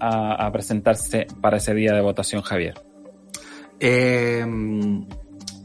[0.00, 2.74] a, presentarse para ese día de votación, Javier?
[3.80, 4.44] Eh,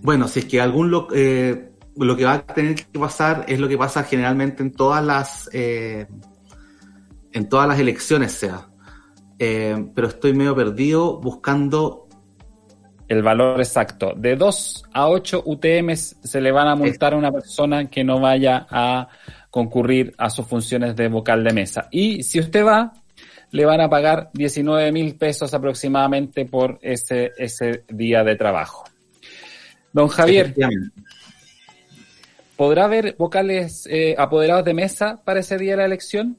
[0.01, 3.59] bueno, si es que algún lo, eh, lo que va a tener que pasar es
[3.59, 6.07] lo que pasa generalmente en todas las eh,
[7.33, 8.67] en todas las elecciones sea.
[9.39, 12.07] Eh, pero estoy medio perdido buscando
[13.07, 14.13] el valor exacto.
[14.15, 18.19] De 2 a 8 UTMs se le van a multar a una persona que no
[18.19, 19.07] vaya a
[19.49, 21.87] concurrir a sus funciones de vocal de mesa.
[21.91, 22.93] Y si usted va,
[23.51, 28.85] le van a pagar 19 mil pesos aproximadamente por ese, ese día de trabajo.
[29.91, 30.55] Don Javier,
[32.55, 36.37] ¿podrá haber vocales eh, apoderados de mesa para ese día de la elección?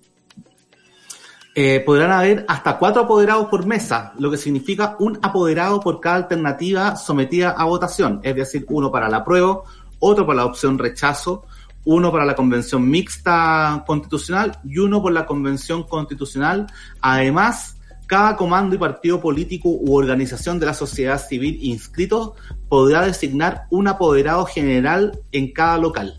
[1.56, 6.16] Eh, podrán haber hasta cuatro apoderados por mesa, lo que significa un apoderado por cada
[6.16, 9.62] alternativa sometida a votación, es decir, uno para la prueba,
[10.00, 11.46] otro para la opción rechazo,
[11.84, 16.66] uno para la convención mixta constitucional y uno por la convención constitucional.
[17.00, 17.76] Además,
[18.06, 22.34] cada comando y partido político u organización de la sociedad civil inscrito
[22.68, 26.16] podrá designar un apoderado general en cada local.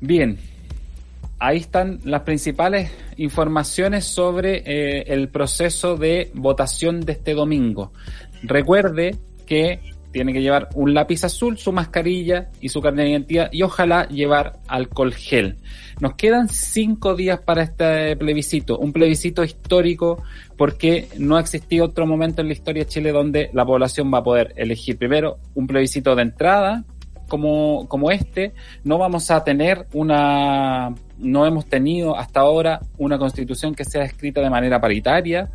[0.00, 0.38] Bien,
[1.40, 7.92] ahí están las principales informaciones sobre eh, el proceso de votación de este domingo.
[8.42, 9.16] Recuerde
[9.46, 9.80] que
[10.12, 14.06] tiene que llevar un lápiz azul, su mascarilla y su carnet de identidad y ojalá
[14.08, 15.56] llevar alcohol gel.
[16.00, 20.22] Nos quedan cinco días para este plebiscito, un plebiscito histórico
[20.56, 24.18] porque no ha existido otro momento en la historia de Chile donde la población va
[24.18, 26.84] a poder elegir primero un plebiscito de entrada
[27.28, 33.74] como, como este, no vamos a tener una, no hemos tenido hasta ahora una constitución
[33.74, 35.50] que sea escrita de manera paritaria,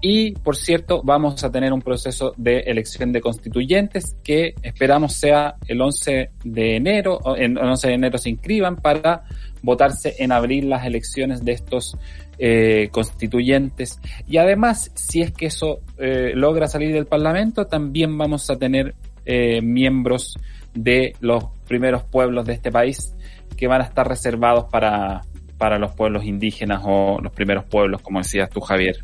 [0.00, 5.56] y, por cierto, vamos a tener un proceso de elección de constituyentes que esperamos sea
[5.66, 9.24] el 11 de enero, en el 11 de enero se inscriban para
[9.62, 11.96] votarse en abril las elecciones de estos
[12.38, 13.98] eh, constituyentes.
[14.28, 18.94] Y además, si es que eso eh, logra salir del Parlamento, también vamos a tener
[19.24, 20.38] eh, miembros
[20.74, 23.15] de los primeros pueblos de este país
[23.56, 25.22] que van a estar reservados para,
[25.58, 28.96] para los pueblos indígenas o los primeros pueblos, como decías tú, Javier.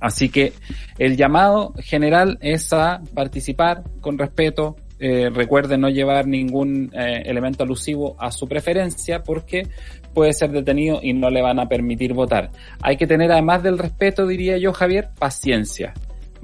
[0.00, 0.54] Así que
[0.98, 4.76] el llamado general es a participar con respeto.
[4.98, 9.66] Eh, recuerden no llevar ningún eh, elemento alusivo a su preferencia porque
[10.12, 12.50] puede ser detenido y no le van a permitir votar.
[12.82, 15.94] Hay que tener, además del respeto, diría yo, Javier, paciencia.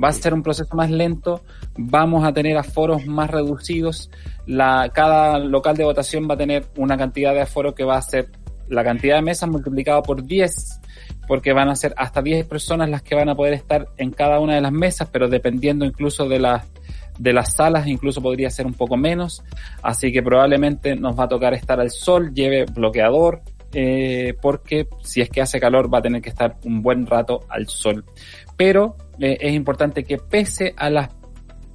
[0.02, 1.42] Va a ser un proceso más lento,
[1.76, 4.10] vamos a tener aforos más reducidos,
[4.46, 8.02] la, cada local de votación va a tener una cantidad de aforo que va a
[8.02, 8.28] ser
[8.68, 10.80] la cantidad de mesas multiplicado por 10
[11.26, 14.40] porque van a ser hasta 10 personas las que van a poder estar en cada
[14.40, 16.66] una de las mesas, pero dependiendo incluso de las
[17.18, 19.42] de las salas incluso podría ser un poco menos,
[19.82, 23.40] así que probablemente nos va a tocar estar al sol, lleve bloqueador,
[23.72, 27.40] eh, porque si es que hace calor va a tener que estar un buen rato
[27.48, 28.04] al sol.
[28.56, 31.10] Pero eh, es importante que pese a las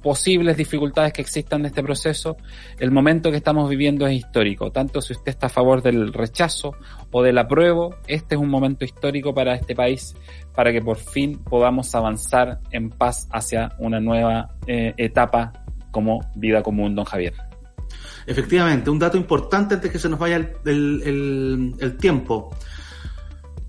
[0.02, 2.36] posibles dificultades que existan en este proceso,
[2.78, 4.72] el momento que estamos viviendo es histórico.
[4.72, 6.74] Tanto si usted está a favor del rechazo
[7.10, 10.14] o del apruebo, este es un momento histórico para este país,
[10.54, 15.52] para que por fin podamos avanzar en paz hacia una nueva eh, etapa
[15.90, 17.34] como vida común, don Javier.
[18.26, 22.50] Efectivamente, un dato importante antes que se nos vaya el tiempo.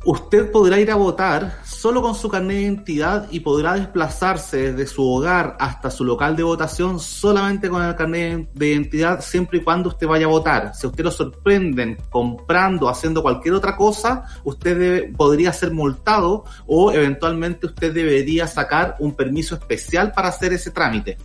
[0.06, 4.86] Usted podrá ir a votar solo con su carnet de identidad y podrá desplazarse desde
[4.86, 9.62] su hogar hasta su local de votación solamente con el carnet de identidad siempre y
[9.64, 10.76] cuando usted vaya a votar.
[10.76, 17.68] Si usted lo sorprenden comprando, haciendo cualquier otra cosa, usted podría ser multado o eventualmente
[17.68, 21.18] usted debería sacar un permiso especial para hacer ese trámite.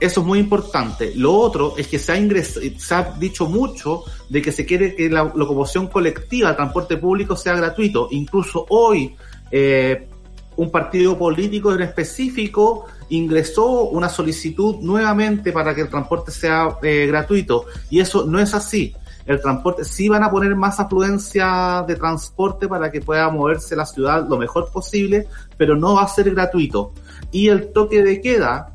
[0.00, 1.12] Eso es muy importante.
[1.14, 5.10] Lo otro es que se ha, se ha dicho mucho de que se quiere que
[5.10, 8.08] la locomoción colectiva, el transporte público sea gratuito.
[8.10, 9.14] Incluso hoy,
[9.50, 10.08] eh,
[10.56, 17.06] un partido político en específico ingresó una solicitud nuevamente para que el transporte sea eh,
[17.06, 17.66] gratuito.
[17.90, 18.94] Y eso no es así.
[19.26, 23.86] El transporte, sí van a poner más afluencia de transporte para que pueda moverse la
[23.86, 26.92] ciudad lo mejor posible, pero no va a ser gratuito.
[27.30, 28.74] Y el toque de queda,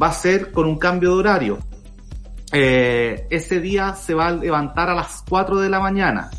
[0.00, 1.58] va a ser con un cambio de horario.
[2.52, 6.30] Eh, ese día se va a levantar a las 4 de la mañana.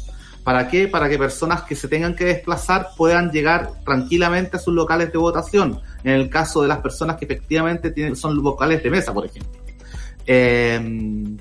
[0.43, 0.87] ¿Para qué?
[0.87, 5.17] Para que personas que se tengan que desplazar puedan llegar tranquilamente a sus locales de
[5.17, 5.79] votación.
[6.03, 9.59] En el caso de las personas que efectivamente tienen, son locales de mesa, por ejemplo.
[10.25, 11.37] Eh,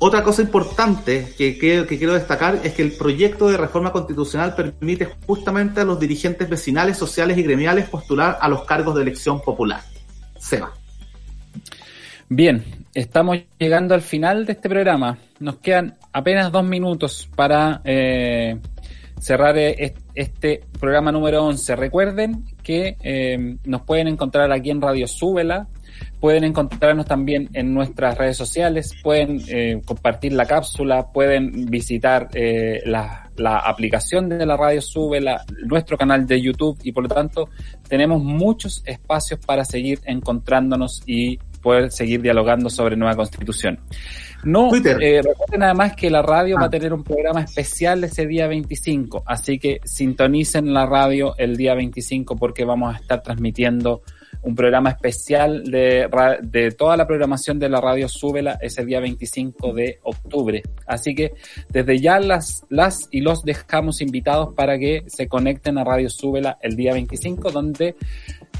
[0.00, 5.80] Otra cosa importante que, quiero destacar es que el proyecto de reforma constitucional permite justamente
[5.80, 9.82] a los dirigentes vecinales, sociales y gremiales postular a los cargos de elección popular.
[10.38, 10.72] Seba.
[12.28, 12.64] Bien,
[12.94, 15.18] estamos llegando al final de este programa.
[15.40, 18.58] Nos quedan apenas dos minutos para eh,
[19.20, 21.76] cerrar e-, este programa número 11.
[21.76, 25.68] Recuerden que eh, nos pueden encontrar aquí en Radio Súbela
[26.20, 32.82] Pueden encontrarnos también en nuestras redes sociales, pueden eh, compartir la cápsula, pueden visitar eh,
[33.38, 37.48] la, aplicación de la radio Sube, la, nuestro canal de YouTube y por lo tanto
[37.88, 43.80] tenemos muchos espacios para seguir encontrándonos y poder seguir dialogando sobre nueva constitución.
[44.44, 46.70] No, eh, recuerden además que la radio va a ah.
[46.70, 52.36] tener un programa especial ese día 25, así que sintonicen la radio el día 25
[52.36, 54.02] porque vamos a estar transmitiendo
[54.42, 56.08] un programa especial de,
[56.42, 60.62] de toda la programación de la radio Súbela ese día 25 de octubre.
[60.86, 61.34] Así que
[61.68, 66.58] desde ya las, las y los dejamos invitados para que se conecten a Radio Súbela
[66.62, 67.96] el día 25, donde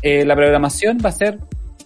[0.02, 1.38] eh, la programación va a ser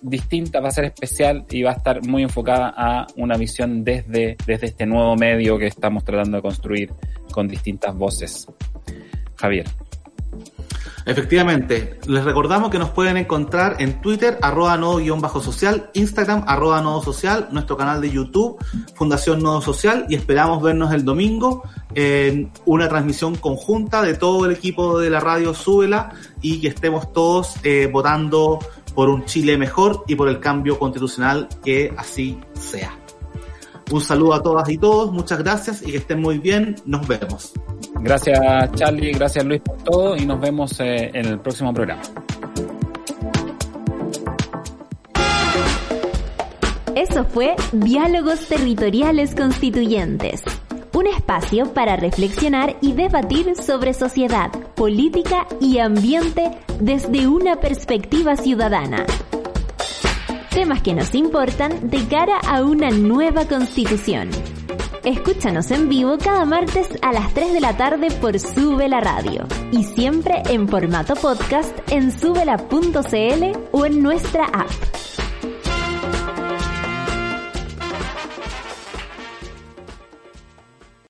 [0.03, 4.37] distinta, va a ser especial y va a estar muy enfocada a una visión desde,
[4.47, 6.93] desde este nuevo medio que estamos tratando de construir
[7.31, 8.47] con distintas voces.
[9.37, 9.67] Javier.
[11.05, 17.49] Efectivamente, les recordamos que nos pueden encontrar en Twitter, arroba nodo-social, Instagram, arroba nodo social,
[17.51, 18.57] nuestro canal de YouTube,
[18.95, 21.65] Fundación Nodo Social, y esperamos vernos el domingo
[21.95, 27.13] en una transmisión conjunta de todo el equipo de la radio Súbela y que estemos
[27.13, 28.59] todos eh, votando
[28.95, 33.02] por un Chile mejor y por el cambio constitucional que así sea.
[33.93, 37.53] Un saludo a todas y todos, muchas gracias y que estén muy bien, nos vemos.
[38.01, 38.41] Gracias
[38.75, 42.01] Charlie, gracias Luis por todo y nos vemos eh, en el próximo programa.
[46.95, 50.43] Eso fue Diálogos Territoriales Constituyentes,
[50.95, 59.05] un espacio para reflexionar y debatir sobre sociedad, política y ambiente desde una perspectiva ciudadana.
[60.55, 64.29] Temas que nos importan de cara a una nueva constitución.
[65.03, 69.47] Escúchanos en vivo cada martes a las 3 de la tarde por Sube la Radio
[69.73, 74.71] y siempre en formato podcast en subela.cl o en nuestra app.